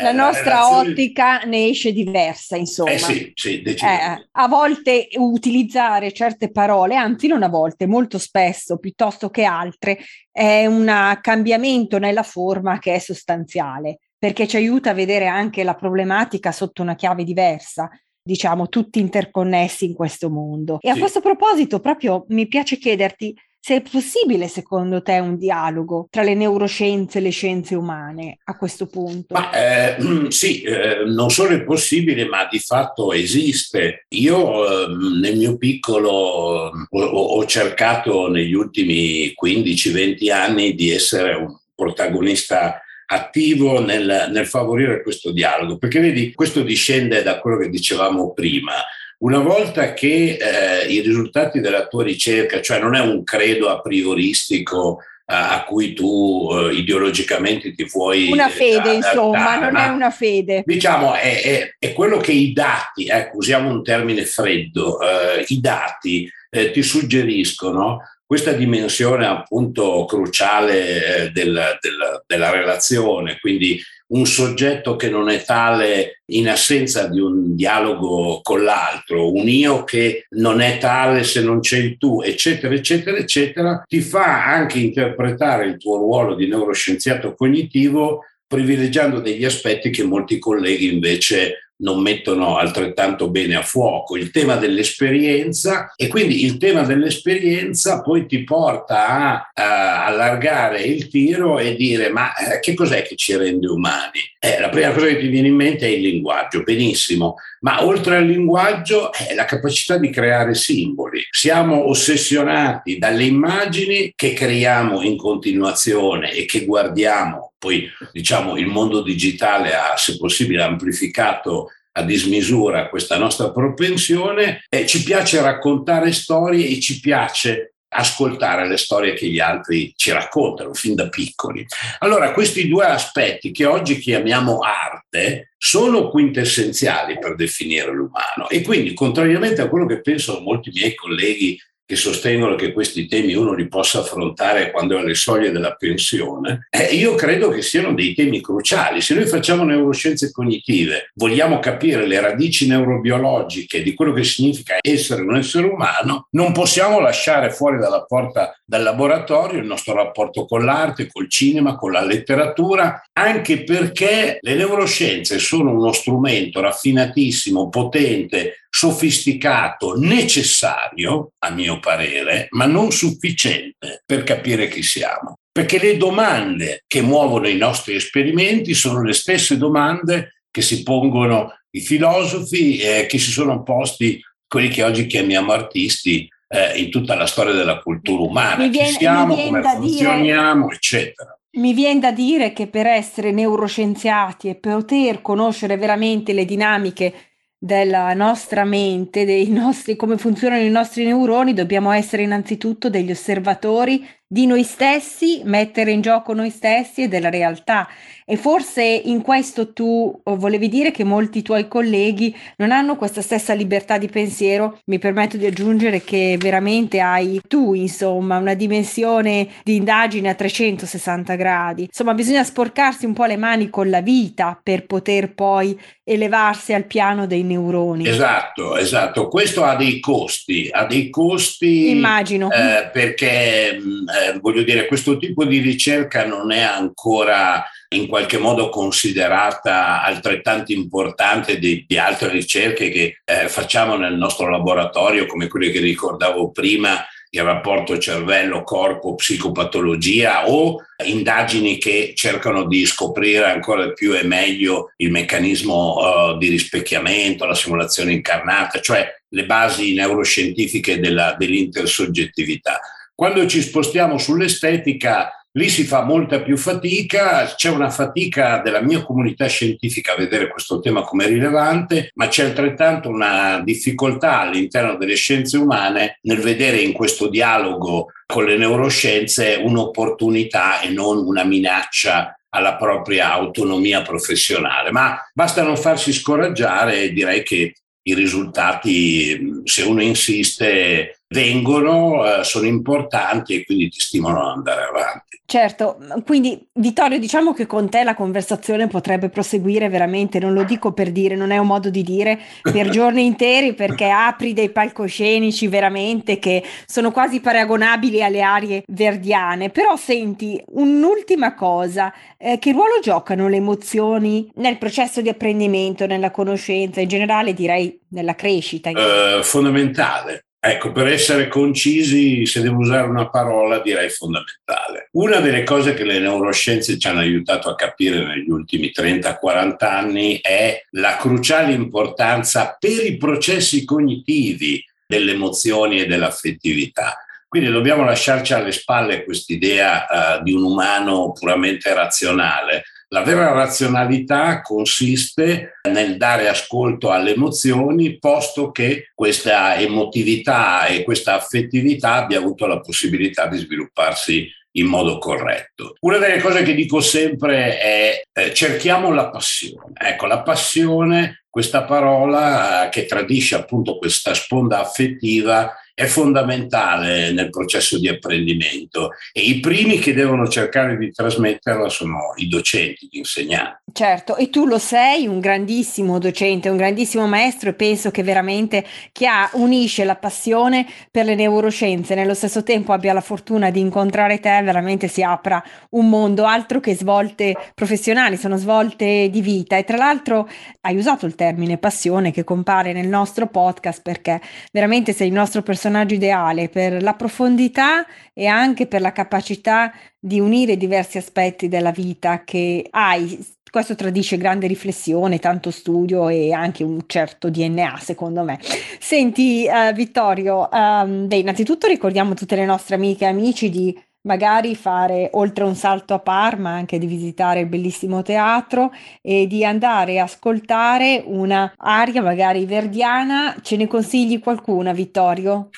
la 0.02 0.12
nostra 0.14 0.62
relazione... 0.62 0.90
ottica 0.92 1.40
ne 1.40 1.68
esce 1.68 1.92
diversa 1.92 2.56
insomma. 2.56 2.92
Eh 2.92 2.98
sì, 2.98 3.32
sì, 3.36 3.62
eh, 3.62 4.28
a 4.32 4.48
volte 4.48 5.10
utilizzare 5.16 6.14
certe 6.14 6.52
parole 6.52 6.96
anzi 6.96 7.28
non 7.28 7.44
a 7.44 7.50
volte 7.50 7.86
molto 7.86 8.18
spesso 8.18 8.78
piuttosto 8.78 9.30
che 9.30 9.44
altre 9.44 10.00
è 10.32 10.66
un 10.66 11.18
cambiamento 11.22 12.00
nella 12.00 12.24
forma 12.24 12.80
che 12.80 12.94
è 12.96 13.00
sostanziale 13.00 14.00
perché 14.18 14.48
ci 14.48 14.56
aiuta 14.56 14.92
a 14.92 14.94
vedere 14.94 15.28
anche 15.28 15.64
la 15.64 15.76
problematica 15.76 16.52
sotto 16.52 16.82
una 16.82 16.96
chiave 16.96 17.24
diversa 17.24 17.90
diciamo, 18.22 18.70
tutti 18.70 19.00
interconnessi 19.00 19.86
in 19.86 19.96
questo 19.96 20.30
mondo. 20.30 20.78
E 20.82 20.90
a 20.90 20.98
questo 20.98 21.20
proposito, 21.20 21.80
proprio 21.80 22.26
mi 22.30 22.48
piace 22.48 22.78
chiederti 22.78 23.36
se 23.62 23.76
è 23.76 23.82
possibile 23.82 24.48
secondo 24.48 25.02
te 25.02 25.20
un 25.20 25.38
dialogo 25.38 26.08
tra 26.10 26.24
le 26.24 26.34
neuroscienze 26.34 27.18
e 27.18 27.22
le 27.22 27.30
scienze 27.30 27.76
umane 27.76 28.40
a 28.46 28.58
questo 28.58 28.88
punto? 28.88 29.34
Ma, 29.34 29.52
eh, 29.52 29.98
sì, 30.32 30.62
eh, 30.62 31.04
non 31.06 31.30
solo 31.30 31.56
è 31.56 31.64
possibile, 31.64 32.26
ma 32.26 32.48
di 32.50 32.60
fatto 32.60 33.12
esiste. 33.12 34.06
Io 34.10 34.66
eh, 34.66 34.88
nel 35.20 35.38
mio 35.38 35.58
piccolo 35.58 36.10
ho, 36.10 36.72
ho 36.90 37.46
cercato 37.46 38.30
negli 38.30 38.54
ultimi 38.54 39.34
15-20 39.42 40.32
anni 40.32 40.74
di 40.74 40.92
essere 40.92 41.34
un 41.34 41.58
protagonista 41.76 42.82
attivo 43.12 43.84
nel, 43.84 44.30
nel, 44.32 44.46
favorire 44.46 45.02
questo 45.02 45.32
dialogo, 45.32 45.78
perché 45.78 46.00
vedi, 46.00 46.34
questo 46.34 46.62
discende 46.62 47.24
da 47.24 47.40
quello 47.40 47.58
che 47.58 47.70
dicevamo 47.70 48.34
prima. 48.34 48.74
Una 49.20 49.40
volta 49.40 49.94
che 49.94 50.38
eh, 50.40 50.88
i 50.88 51.02
risultati 51.02 51.60
della 51.60 51.88
tua 51.88 52.04
ricerca, 52.04 52.62
cioè 52.62 52.80
non 52.80 52.96
è 52.96 53.00
un 53.02 53.24
credo 53.24 53.70
a 53.70 53.82
prioristico 53.82 55.00
a 55.32 55.64
cui 55.64 55.94
tu 55.94 56.48
uh, 56.50 56.70
ideologicamente 56.72 57.72
ti 57.76 57.84
vuoi... 57.84 58.32
Una 58.32 58.50
fede, 58.50 58.94
insomma, 58.94 59.60
non 59.60 59.76
è 59.76 59.88
una 59.90 60.10
fede. 60.10 60.64
Diciamo, 60.66 61.14
è, 61.14 61.42
è, 61.42 61.76
è, 61.78 61.94
quello 61.94 62.18
che 62.18 62.32
i 62.32 62.52
dati, 62.52 63.06
ecco, 63.06 63.38
usiamo 63.38 63.70
un 63.70 63.84
termine 63.84 64.26
freddo, 64.26 64.98
uh, 64.98 65.44
i 65.46 65.60
dati 65.60 66.28
eh, 66.50 66.72
ti 66.72 66.82
suggeriscono 66.82 68.02
questa 68.26 68.54
dimensione 68.54 69.28
appunto 69.28 70.06
cruciale 70.06 71.26
eh, 71.26 71.30
del, 71.30 71.78
del, 71.80 72.24
della 72.26 72.50
relazione, 72.50 73.38
quindi 73.40 73.80
un 74.10 74.26
soggetto 74.26 74.96
che 74.96 75.10
non 75.10 75.30
è 75.30 75.44
tale 75.44 76.22
in 76.28 76.50
assenza 76.50 77.08
di 77.08 77.20
un 77.20 77.56
dialogo 77.56 78.40
con 78.42 78.64
l'altro, 78.64 79.32
un 79.32 79.48
io 79.48 79.84
che 79.84 80.26
non 80.32 80.62
è 80.62 80.78
tale 80.78 81.24
se 81.24 81.42
non 81.42 81.60
c'è 81.60 81.78
il 81.78 81.98
tu, 81.98 82.22
eccetera, 82.22 82.74
eccetera, 82.74 83.18
eccetera, 83.18 83.84
ti 83.88 84.02
fa 84.02 84.46
anche 84.46 84.80
interpretare 84.80 85.66
il 85.66 85.78
tuo 85.78 85.98
ruolo 85.98 86.36
di 86.36 86.48
neuroscienziato 86.48 87.36
cognitivo 87.36 88.26
privilegiando 88.48 89.20
degli 89.20 89.46
aspetti 89.46 89.92
che 89.92 90.04
molti 90.04 90.40
colleghi 90.40 90.92
invece 90.92 91.69
non 91.80 92.02
mettono 92.02 92.58
altrettanto 92.58 93.30
bene 93.30 93.56
a 93.56 93.62
fuoco, 93.62 94.18
il 94.18 94.32
tema 94.32 94.56
dell'esperienza 94.56 95.94
e 95.96 96.08
quindi 96.08 96.44
il 96.44 96.58
tema 96.58 96.84
dell'esperienza 96.84 98.02
poi 98.02 98.26
ti 98.26 98.44
porta 98.44 99.08
a, 99.08 99.52
a 99.54 100.06
allargare 100.06 100.82
il 100.82 101.08
tiro 101.08 101.60
e 101.60 101.76
dire 101.76 102.10
ma 102.10 102.34
eh, 102.36 102.60
che 102.60 102.74
cos'è 102.74 103.04
che 103.04 103.16
ci 103.16 103.36
rende 103.36 103.68
umani? 103.68 104.20
Eh, 104.40 104.60
la 104.60 104.70
prima 104.70 104.92
cosa 104.92 105.08
che 105.08 105.20
ti 105.20 105.28
viene 105.28 105.48
in 105.48 105.56
mente 105.56 105.86
è 105.86 105.90
il 105.90 106.02
linguaggio, 106.02 106.64
benissimo, 106.64 107.36
ma 107.62 107.86
oltre 107.86 108.18
al 108.18 108.26
linguaggio 108.26 109.12
è 109.12 109.34
la 109.34 109.46
capacità 109.46 109.98
di 109.98 110.10
creare 110.10 110.54
simboli. 110.56 111.22
Siamo 111.30 111.88
ossessionati 111.90 112.98
dalle 112.98 113.26
immagini 113.26 114.14
che 114.16 114.34
creiamo 114.34 115.02
in 115.02 115.18
continuazione 115.18 116.32
e 116.32 116.46
che 116.46 116.66
guardiamo. 116.66 117.49
Poi 117.60 117.92
diciamo 118.14 118.58
il 118.58 118.68
mondo 118.68 119.02
digitale 119.04 119.76
ha, 119.76 119.96
se 119.98 120.18
possibile, 120.18 120.64
amplificato 120.64 121.68
a 121.92 122.04
dismisura 122.04 122.88
questa 122.88 123.18
nostra 123.18 123.52
propensione. 123.52 124.64
Eh, 124.70 124.88
ci 124.88 125.04
piace 125.04 125.42
raccontare 125.42 126.14
storie 126.14 126.66
e 126.68 126.80
ci 126.80 127.00
piace 127.00 127.74
ascoltare 127.92 128.68
le 128.68 128.78
storie 128.78 129.14
che 129.14 129.28
gli 129.28 129.40
altri 129.40 129.94
ci 129.96 130.12
raccontano 130.12 130.74
fin 130.74 130.96
da 130.96 131.10
piccoli. 131.10 131.66
Allora, 132.00 132.32
questi 132.34 132.68
due 132.68 132.86
aspetti 132.86 133.52
che 133.52 133.66
oggi 133.66 133.98
chiamiamo 133.98 134.60
arte 134.60 135.54
sono 135.58 136.10
quintessenziali 136.10 137.18
per 137.18 137.36
definire 137.36 137.92
l'umano 137.92 138.48
e 138.48 138.62
quindi, 138.62 138.94
contrariamente 138.94 139.62
a 139.62 139.68
quello 139.68 139.86
che 139.86 140.02
pensano 140.02 140.40
molti 140.40 140.72
miei 140.74 140.96
colleghi 140.96 141.60
che 141.90 141.96
sostengono 141.96 142.54
che 142.54 142.72
questi 142.72 143.08
temi 143.08 143.34
uno 143.34 143.56
li 143.56 143.68
possa 143.68 144.02
affrontare 144.02 144.70
quando 144.70 144.96
è 144.96 145.00
alle 145.00 145.16
soglie 145.16 145.50
della 145.50 145.74
pensione, 145.74 146.68
eh, 146.70 146.94
io 146.94 147.16
credo 147.16 147.50
che 147.50 147.64
siano 147.64 147.96
dei 147.96 148.14
temi 148.14 148.42
cruciali. 148.42 149.02
Se 149.02 149.16
noi 149.16 149.26
facciamo 149.26 149.64
neuroscienze 149.64 150.32
cognitive, 150.32 151.10
vogliamo 151.16 151.58
capire 151.58 152.06
le 152.06 152.20
radici 152.20 152.68
neurobiologiche 152.68 153.82
di 153.82 153.96
quello 153.96 154.14
che 154.14 154.24
significa 154.24 154.78
essere 154.80 155.24
un 155.24 155.36
essere 155.36 155.66
umano, 155.66 156.28
non 156.34 156.52
possiamo 156.52 157.00
lasciare 157.00 157.50
fuori 157.50 157.80
dalla 157.80 158.04
porta 158.04 158.56
del 158.64 158.84
laboratorio 158.84 159.60
il 159.60 159.66
nostro 159.66 159.96
rapporto 159.96 160.46
con 160.46 160.64
l'arte, 160.64 161.08
col 161.08 161.28
cinema, 161.28 161.76
con 161.76 161.92
la 161.92 162.06
letteratura, 162.06 163.02
anche 163.14 163.64
perché 163.64 164.38
le 164.40 164.54
neuroscienze 164.54 165.40
sono 165.40 165.72
uno 165.72 165.92
strumento 165.92 166.62
raffinatissimo, 166.62 167.68
potente, 167.70 168.68
sofisticato, 168.80 170.00
necessario, 170.00 171.34
a 171.40 171.50
mio 171.50 171.80
parere, 171.80 172.48
ma 172.52 172.66
non 172.66 172.94
sufficiente 172.94 174.04
per 174.06 174.24
capire 174.24 174.70
chi 174.70 174.82
siamo. 174.84 175.40
Perché 175.52 175.80
le 175.80 175.98
domande 175.98 176.86
che 176.88 177.02
muovono 177.02 177.50
i 177.50 177.58
nostri 177.58 177.96
esperimenti 177.96 178.74
sono 178.74 179.04
le 179.04 179.12
stesse 179.12 179.58
domande 179.58 180.44
che 180.50 180.62
si 180.62 180.82
pongono 180.84 181.54
i 181.72 181.82
filosofi 181.82 182.78
eh, 182.78 183.06
che 183.06 183.18
si 183.18 183.32
sono 183.32 183.64
posti 183.64 184.22
quelli 184.48 184.70
che 184.70 184.84
oggi 184.84 185.08
chiamiamo 185.08 185.52
artisti 185.52 186.30
eh, 186.48 186.80
in 186.80 186.90
tutta 186.90 187.16
la 187.16 187.28
storia 187.28 187.52
della 187.52 187.80
cultura 187.80 188.24
umana. 188.24 188.64
Mi 188.64 188.70
viene, 188.70 188.88
Chi 188.88 188.94
siamo, 188.94 189.36
come 189.36 189.62
funzioniamo, 189.62 190.64
dire, 190.68 190.76
eccetera. 190.76 191.38
Mi 191.58 191.74
viene 191.74 192.00
da 192.00 192.12
dire 192.12 192.54
che 192.54 192.68
per 192.68 192.88
essere 192.88 193.32
neuroscienziati 193.32 194.48
e 194.48 194.56
poter 194.56 195.22
conoscere 195.22 195.76
veramente 195.76 196.32
le 196.32 196.46
dinamiche 196.46 197.29
della 197.60 198.14
nostra 198.14 198.64
mente, 198.64 199.26
dei 199.26 199.50
nostri, 199.50 199.98
come 199.98 200.18
funzionano 200.18 200.62
i 200.62 200.70
nostri 200.70 201.04
neuroni, 201.04 201.54
dobbiamo 201.54 201.92
essere 201.92 202.24
innanzitutto 202.24 202.90
degli 202.90 203.12
osservatori 203.12 204.08
di 204.32 204.46
noi 204.46 204.64
stessi, 204.64 205.42
mettere 205.44 205.90
in 205.90 206.02
gioco 206.02 206.34
noi 206.34 206.52
stessi 206.52 207.02
e 207.02 207.08
della 207.08 207.32
realtà. 207.32 207.88
E 208.32 208.38
forse 208.38 208.84
in 208.84 209.24
questo 209.24 209.74
tu 209.74 210.22
eh, 210.24 210.36
volevi 210.36 210.70
dire 210.70 210.92
che 210.92 211.04
molti 211.04 211.42
tuoi 211.42 211.68
colleghi 211.68 212.36
non 212.58 212.72
hanno 212.72 212.96
questa 212.96 213.24
stessa 213.24 213.54
libertà 213.54 213.98
di 213.98 214.08
pensiero. 214.08 214.82
Mi 214.86 215.00
permetto 215.00 215.36
di 215.36 215.48
aggiungere 215.48 216.04
che 216.04 216.38
veramente 216.40 217.00
hai 217.00 217.42
tu, 217.48 217.74
insomma, 217.74 218.38
una 218.38 218.54
dimensione 218.54 219.48
di 219.64 219.78
indagine 219.78 220.30
a 220.30 220.36
360 220.36 221.34
gradi. 221.34 221.84
Insomma, 221.86 222.14
bisogna 222.14 222.44
sporcarsi 222.44 223.08
un 223.08 223.14
po' 223.14 223.26
le 223.26 223.38
mani 223.38 223.72
con 223.72 223.90
la 223.90 224.02
vita 224.02 224.60
per 224.62 224.86
poter 224.86 225.34
poi 225.34 225.76
elevarsi 226.04 226.74
al 226.74 226.86
piano 226.86 227.26
dei 227.26 227.42
neuroni. 227.42 228.08
Esatto, 228.08 228.78
esatto. 228.78 229.28
Questo 229.28 229.64
ha 229.64 229.76
dei 229.76 230.00
costi, 230.00 230.70
ha 230.72 230.86
dei 230.86 231.10
costi. 231.10 231.90
Immagino. 231.90 232.52
Eh, 232.52 232.90
perché 232.94 233.76
mm, 233.76 234.08
eh, 234.28 234.40
voglio 234.40 234.64
dire, 234.64 234.88
questo 234.88 235.18
tipo 235.18 235.46
di 235.46 235.60
ricerca 235.60 236.26
non 236.26 236.52
è 236.52 236.62
ancora 236.62 237.64
in 237.90 238.08
qualche 238.08 238.38
modo 238.38 238.70
considerata 238.70 240.04
altrettanto 240.04 240.72
importante 240.72 241.58
di, 241.58 241.86
di 241.88 241.98
altre 241.98 242.30
ricerche 242.30 242.90
che 242.90 243.22
eh, 243.24 243.48
facciamo 243.50 243.96
nel 243.96 244.16
nostro 244.16 244.50
laboratorio, 244.50 245.26
come 245.26 245.48
quelle 245.48 245.72
che 245.72 245.80
ricordavo 245.80 246.52
prima, 246.52 247.04
il 247.32 247.44
rapporto 247.44 247.98
cervello-corpo, 247.98 249.16
psicopatologia 249.16 250.50
o 250.50 250.84
indagini 251.06 251.78
che 251.78 252.14
cercano 252.16 252.66
di 252.66 252.86
scoprire 252.86 253.46
ancora 253.46 253.92
più 253.92 254.16
e 254.16 254.24
meglio 254.24 254.94
il 254.98 255.12
meccanismo 255.12 255.96
uh, 255.98 256.38
di 256.38 256.50
rispecchiamento, 256.50 257.46
la 257.46 257.54
simulazione 257.54 258.14
incarnata, 258.14 258.80
cioè 258.80 259.08
le 259.30 259.46
basi 259.46 259.94
neuroscientifiche 259.94 261.00
della, 261.00 261.36
dell'intersoggettività. 261.38 262.80
Quando 263.20 263.46
ci 263.48 263.62
spostiamo 263.62 264.18
sull'estetica, 264.18 265.46
lì 265.52 265.68
si 265.68 265.84
fa 265.84 266.06
molta 266.06 266.42
più 266.42 266.56
fatica, 266.56 267.54
c'è 267.54 267.68
una 267.68 267.90
fatica 267.90 268.62
della 268.64 268.82
mia 268.82 269.04
comunità 269.04 269.46
scientifica 269.48 270.14
a 270.14 270.16
vedere 270.16 270.48
questo 270.48 270.80
tema 270.80 271.02
come 271.02 271.28
rilevante, 271.28 272.12
ma 272.14 272.30
c'è 272.30 272.46
altrettanto 272.46 273.10
una 273.10 273.60
difficoltà 273.62 274.40
all'interno 274.40 274.96
delle 274.96 275.16
scienze 275.16 275.58
umane 275.58 276.20
nel 276.22 276.40
vedere 276.40 276.78
in 276.78 276.94
questo 276.94 277.28
dialogo 277.28 278.06
con 278.26 278.46
le 278.46 278.56
neuroscienze 278.56 279.60
un'opportunità 279.66 280.80
e 280.80 280.88
non 280.88 281.18
una 281.18 281.44
minaccia 281.44 282.40
alla 282.52 282.78
propria 282.78 283.34
autonomia 283.34 284.02
professionale. 284.02 284.92
Ma 284.92 285.20
basta 285.34 285.62
non 285.62 285.76
farsi 285.76 286.14
scoraggiare 286.14 287.02
e 287.02 287.12
direi 287.12 287.44
che 287.44 287.74
i 288.10 288.14
risultati, 288.16 289.62
se 289.64 289.84
uno 289.84 290.02
insiste, 290.02 291.22
vengono, 291.28 292.26
eh, 292.26 292.44
sono 292.44 292.66
importanti 292.66 293.56
e 293.56 293.66
quindi 293.66 293.90
ti 293.90 294.00
stimolano 294.00 294.50
ad 294.50 294.58
andare 294.58 294.84
avanti. 294.84 295.29
Certo, 295.50 295.98
quindi 296.28 296.64
Vittorio, 296.74 297.18
diciamo 297.18 297.54
che 297.54 297.66
con 297.66 297.90
te 297.90 298.04
la 298.04 298.14
conversazione 298.14 298.86
potrebbe 298.86 299.30
proseguire 299.30 299.90
veramente, 299.90 300.38
non 300.38 300.54
lo 300.54 300.62
dico 300.62 300.92
per 300.92 301.12
dire, 301.12 301.36
non 301.36 301.50
è 301.50 301.58
un 301.58 301.66
modo 301.66 301.90
di 301.90 302.04
dire, 302.04 302.40
per 302.62 302.90
giorni 302.94 303.26
interi 303.26 303.74
perché 303.74 304.12
apri 304.12 304.54
dei 304.54 304.70
palcoscenici 304.70 305.68
veramente 305.68 306.38
che 306.38 306.64
sono 306.86 307.10
quasi 307.10 307.40
paragonabili 307.40 308.22
alle 308.22 308.42
aree 308.42 308.84
verdiane. 308.90 309.72
Però 309.72 309.96
senti, 309.96 310.62
un'ultima 310.74 311.56
cosa, 311.56 312.14
eh, 312.38 312.60
che 312.60 312.72
ruolo 312.72 313.00
giocano 313.02 313.48
le 313.48 313.56
emozioni 313.56 314.52
nel 314.58 314.78
processo 314.78 315.20
di 315.20 315.30
apprendimento, 315.30 316.06
nella 316.06 316.30
conoscenza, 316.30 317.02
in 317.02 317.08
generale 317.08 317.56
direi 317.56 318.00
nella 318.10 318.36
crescita? 318.36 318.92
Uh, 318.92 319.42
fondamentale. 319.42 320.44
Ecco, 320.62 320.92
per 320.92 321.08
essere 321.08 321.48
concisi, 321.48 322.46
se 322.46 322.62
devo 322.62 322.80
usare 322.80 323.08
una 323.08 323.30
parola, 323.30 323.80
direi 323.80 324.10
fondamentale. 324.10 325.08
Una 325.14 325.40
delle 325.40 325.64
cose 325.64 325.94
che 325.94 326.04
le 326.04 326.20
neuroscienze 326.20 327.00
ci 327.00 327.08
hanno 327.08 327.22
aiutato 327.22 327.70
a 327.70 327.76
capire 327.76 328.26
negli 328.26 328.50
ultimi 328.50 328.92
30-40 328.94 329.76
anni 329.80 330.40
è 330.42 330.84
la 330.92 331.16
cruciale 331.16 331.72
importanza 331.72 332.76
per 332.78 333.06
i 333.06 333.16
processi 333.16 333.86
cognitivi 333.86 334.84
delle 335.08 335.32
emozioni 335.32 336.02
e 336.02 336.08
dell'affettività. 336.08 337.24
Quindi 337.48 337.72
dobbiamo 337.72 338.04
lasciarci 338.04 338.54
alle 338.54 338.74
spalle 338.74 339.24
quest'idea 339.24 340.06
uh, 340.40 340.44
di 340.44 340.52
un 340.52 340.64
umano 340.64 341.32
puramente 341.32 341.94
razionale, 341.94 342.84
la 343.12 343.24
vera 343.24 343.52
razionalità 343.52 344.62
consiste 344.62 345.80
nel 345.90 346.18
dare 346.18 346.48
ascolto 346.48 347.10
alle 347.10 347.34
emozioni, 347.34 348.20
posto 348.20 348.72
che 348.72 349.10
questa 349.16 349.76
emotività 349.78 350.86
e 350.86 351.04
questa 351.04 351.34
affettività 351.34 352.16
abbia 352.16 352.38
avuto 352.38 352.68
la 352.68 352.80
possibilità 352.80 353.48
di 353.48 353.58
svilupparsi 353.58 354.48
in 354.74 354.86
modo 354.86 355.18
corretto. 355.18 355.96
Una 356.02 356.18
delle 356.18 356.40
cose 356.40 356.62
che 356.62 356.76
dico 356.76 357.02
sempre 357.02 357.80
è 357.80 358.22
eh, 358.32 358.54
cerchiamo 358.54 359.12
la 359.12 359.30
passione. 359.30 359.94
Ecco, 360.00 360.28
la 360.28 360.44
passione, 360.44 361.46
questa 361.50 361.84
parola 361.86 362.86
eh, 362.86 362.90
che 362.90 363.06
tradisce 363.06 363.56
appunto 363.56 363.98
questa 363.98 364.36
sponda 364.36 364.80
affettiva, 364.80 365.74
è 366.00 366.06
fondamentale 366.06 367.34
nel 367.34 367.50
processo 367.50 368.00
di 368.00 368.08
apprendimento 368.08 369.10
e 369.34 369.42
i 369.42 369.60
primi 369.60 370.00
che 370.00 370.14
devono 370.14 370.48
cercare 370.48 370.98
di 370.98 371.12
trasmetterla 371.12 371.90
sono 371.90 372.32
i 372.38 372.48
docenti, 372.48 373.10
gli 373.12 373.18
insegnanti. 373.18 373.92
Certo, 373.92 374.38
e 374.38 374.50
tu 374.50 374.66
lo 374.66 374.78
sei, 374.78 375.28
un 375.28 375.42
grandissimo 375.42 376.18
docente, 376.18 376.70
un 376.70 376.78
grandissimo 376.78 377.28
maestro 377.28 377.72
e 377.72 377.74
penso 377.74 378.12
che 378.12 378.24
veramente 378.24 378.86
chi 379.12 379.26
ha, 379.26 379.50
unisce 379.54 380.06
la 380.06 380.16
passione 380.16 380.88
per 381.12 381.26
le 381.26 381.36
neuroscienze, 381.36 382.16
nello 382.16 382.34
stesso 382.34 382.64
tempo 382.64 382.94
abbia 382.94 383.12
la 383.12 383.20
fortuna 383.20 383.70
di 383.70 383.82
incontrare 383.82 384.40
te, 384.40 384.62
veramente 384.64 385.10
si 385.10 385.22
apra 385.22 385.62
un 385.90 386.08
mondo 386.08 386.46
altro 386.46 386.80
che 386.80 386.96
svolte 386.96 387.54
professionali, 387.76 388.38
sono 388.38 388.56
svolte 388.56 389.28
di 389.30 389.42
vita 389.42 389.76
e 389.76 389.84
tra 389.84 389.98
l'altro 389.98 390.48
hai 390.82 390.96
usato 390.96 391.26
il 391.26 391.36
termine 391.36 391.78
passione 391.78 392.32
che 392.32 392.46
compare 392.46 392.94
nel 392.94 393.08
nostro 393.08 393.48
podcast 393.48 394.02
perché 394.02 394.40
veramente 394.72 395.12
sei 395.12 395.28
il 395.28 395.34
nostro 395.34 395.62
personaggio 395.62 395.88
personaggio 395.90 396.14
ideale 396.14 396.70
per 396.70 397.02
la 397.02 397.16
profondità 397.16 398.06
e 398.34 398.46
anche 398.46 398.86
per 398.86 399.02
la 399.02 399.12
capacità 399.12 399.92
di 400.20 400.40
unire 400.40 400.78
diversi 400.78 401.18
aspetti 401.18 401.68
della 401.68 401.92
vita 401.92 402.44
che 402.44 402.86
hai. 402.92 403.46
Questo 403.70 403.96
tradisce 403.96 404.38
grande 404.38 404.66
riflessione, 404.68 405.38
tanto 405.38 405.70
studio 405.70 406.28
e 406.28 406.54
anche 406.54 406.84
un 406.84 407.02
certo 407.06 407.50
DNA, 407.50 407.98
secondo 408.02 408.44
me. 408.44 408.60
Senti, 409.00 409.68
uh, 409.68 409.94
Vittorio, 409.94 410.68
um, 410.72 411.28
beh, 411.28 411.36
innanzitutto 411.36 411.88
ricordiamo 411.88 412.34
tutte 412.34 412.56
le 412.56 412.66
nostre 412.66 412.96
amiche 412.96 413.26
e 413.26 413.28
amici 413.28 413.70
di 413.70 413.96
magari 414.22 414.76
fare 414.76 415.30
oltre 415.34 415.64
un 415.64 415.76
salto 415.76 416.14
a 416.14 416.20
Parma, 416.20 416.72
anche 416.72 416.98
di 416.98 417.06
visitare 417.06 417.62
il 417.62 417.68
bellissimo 417.68 418.22
teatro 418.22 418.92
e 419.22 419.48
di 419.48 419.64
andare 419.64 420.20
a 420.20 420.24
ascoltare 420.24 421.24
una 421.26 421.74
aria 421.78 422.22
magari 422.22 422.66
verdiana. 422.66 423.56
Ce 423.62 423.76
ne 423.78 423.88
consigli 423.88 424.40
qualcuna, 424.40 424.92
Vittorio? 424.92 425.70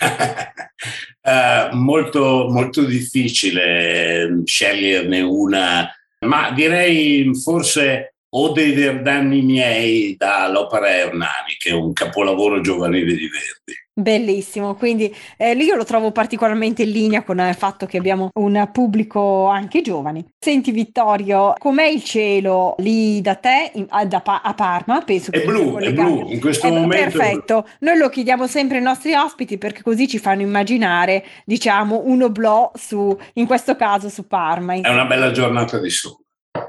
uh, 1.22 1.76
molto, 1.76 2.48
molto 2.50 2.84
difficile 2.84 4.22
ehm, 4.22 4.44
sceglierne 4.46 5.22
una, 5.22 5.90
ma 6.26 6.52
direi 6.52 7.34
forse 7.36 8.11
o 8.34 8.52
dei 8.52 8.74
Verdanni 8.74 9.42
miei 9.42 10.16
dall'Opera 10.18 10.90
Ernani, 10.90 11.56
che 11.58 11.70
è 11.70 11.74
un 11.74 11.94
capolavoro 11.94 12.62
giovanile 12.62 13.14
di 13.14 13.28
Verdi. 13.28 13.80
Bellissimo, 13.94 14.76
quindi 14.76 15.14
eh, 15.36 15.52
io 15.52 15.76
lo 15.76 15.84
trovo 15.84 16.14
particolarmente 16.14 16.84
in 16.84 16.92
linea 16.92 17.24
con 17.24 17.40
il 17.40 17.56
fatto 17.56 17.86
che 17.86 17.98
abbiamo 17.98 18.30
un 18.36 18.70
pubblico 18.72 19.48
anche 19.48 19.82
giovane. 19.82 20.28
Senti 20.40 20.72
Vittorio, 20.72 21.54
com'è 21.58 21.88
il 21.88 22.02
cielo 22.02 22.76
lì 22.78 23.20
da 23.20 23.36
te 23.36 23.72
in, 23.74 23.86
a, 23.90 24.06
da, 24.06 24.24
a, 24.24 24.54
Parma? 24.54 25.02
Penso 25.02 25.32
che 25.32 25.42
è 25.42 25.46
blu, 25.46 25.78
è 25.78 25.92
blu, 25.92 26.26
in 26.30 26.40
questo 26.40 26.68
è, 26.68 26.72
momento. 26.72 27.18
Perfetto, 27.18 27.68
noi 27.80 27.98
lo 27.98 28.08
chiediamo 28.08 28.48
sempre 28.48 28.78
ai 28.78 28.84
nostri 28.84 29.14
ospiti 29.14 29.58
perché 29.58 29.84
così 29.84 30.08
ci 30.08 30.20
fanno 30.20 30.42
immaginare, 30.42 31.26
diciamo, 31.44 32.04
un 32.06 32.24
oblò 32.24 32.72
su, 32.74 33.16
in 33.34 33.46
questo 33.46 33.76
caso 33.76 34.08
su 34.08 34.26
Parma. 34.26 34.76
È 34.76 34.90
una 34.90 35.06
bella 35.06 35.32
giornata 35.32 35.78
di 35.80 35.90
sole. 35.90 36.21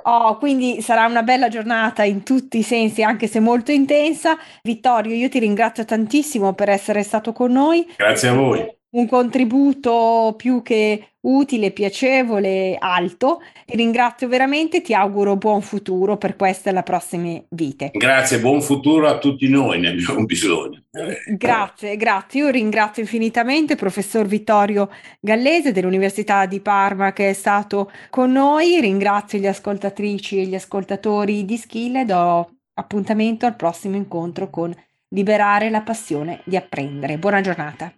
Oh, 0.03 0.37
quindi 0.39 0.83
sarà 0.83 1.07
una 1.07 1.23
bella 1.23 1.49
giornata 1.49 2.03
in 2.05 2.23
tutti 2.23 2.59
i 2.59 2.63
sensi, 2.63 3.03
anche 3.03 3.27
se 3.27 3.41
molto 3.41 3.71
intensa. 3.71 4.37
Vittorio, 4.63 5.15
io 5.15 5.29
ti 5.29 5.39
ringrazio 5.39 5.85
tantissimo 5.85 6.55
per 6.55 6.69
essere 6.69 7.03
stato 7.03 7.33
con 7.33 7.53
noi. 7.53 7.91
Grazie 7.97 8.29
a 8.29 8.35
voi 8.35 8.81
un 8.93 9.07
contributo 9.09 10.35
più 10.37 10.63
che 10.63 11.07
utile, 11.23 11.71
piacevole, 11.71 12.77
alto. 12.79 13.41
Ti 13.65 13.77
ringrazio 13.77 14.29
veramente, 14.29 14.83
ti 14.83 14.93
auguro 14.93 15.37
buon 15.37 15.63
futuro 15.63 16.17
per 16.17 16.37
queste 16.37 16.71
e 16.71 16.73
le 16.73 16.83
prossime 16.83 17.45
vite. 17.51 17.91
Grazie, 17.93 18.41
buon 18.41 18.61
futuro 18.61 19.09
a 19.09 19.19
tutti 19.19 19.49
noi, 19.49 19.81
ne 19.81 19.89
abbiamo 19.89 20.25
bisogno. 20.25 20.83
Grazie, 21.37 21.97
grazie. 21.97 22.41
Io 22.41 22.49
ringrazio 22.51 23.03
infinitamente 23.03 23.75
il 23.75 23.79
professor 23.79 24.27
Vittorio 24.27 24.91
Gallese 25.21 25.73
dell'Università 25.73 26.47
di 26.47 26.61
Parma 26.61 27.13
che 27.13 27.31
è 27.31 27.35
stato 27.35 27.91
con 28.11 28.33
noi. 28.33 28.81
Ringrazio 28.81 29.39
gli 29.39 29.47
ascoltatrici 29.47 30.41
e 30.41 30.47
gli 30.47 30.55
ascoltatori 30.55 31.45
di 31.45 31.57
Skill 31.57 31.97
e 31.97 32.05
do 32.05 32.51
appuntamento 32.75 33.47
al 33.47 33.57
prossimo 33.57 33.97
incontro 33.97 34.51
con 34.51 34.75
Liberare 35.15 35.69
la 35.69 35.83
passione 35.83 36.41
di 36.45 36.57
apprendere. 36.57 37.19
Buona 37.19 37.43
giornata. 37.43 37.93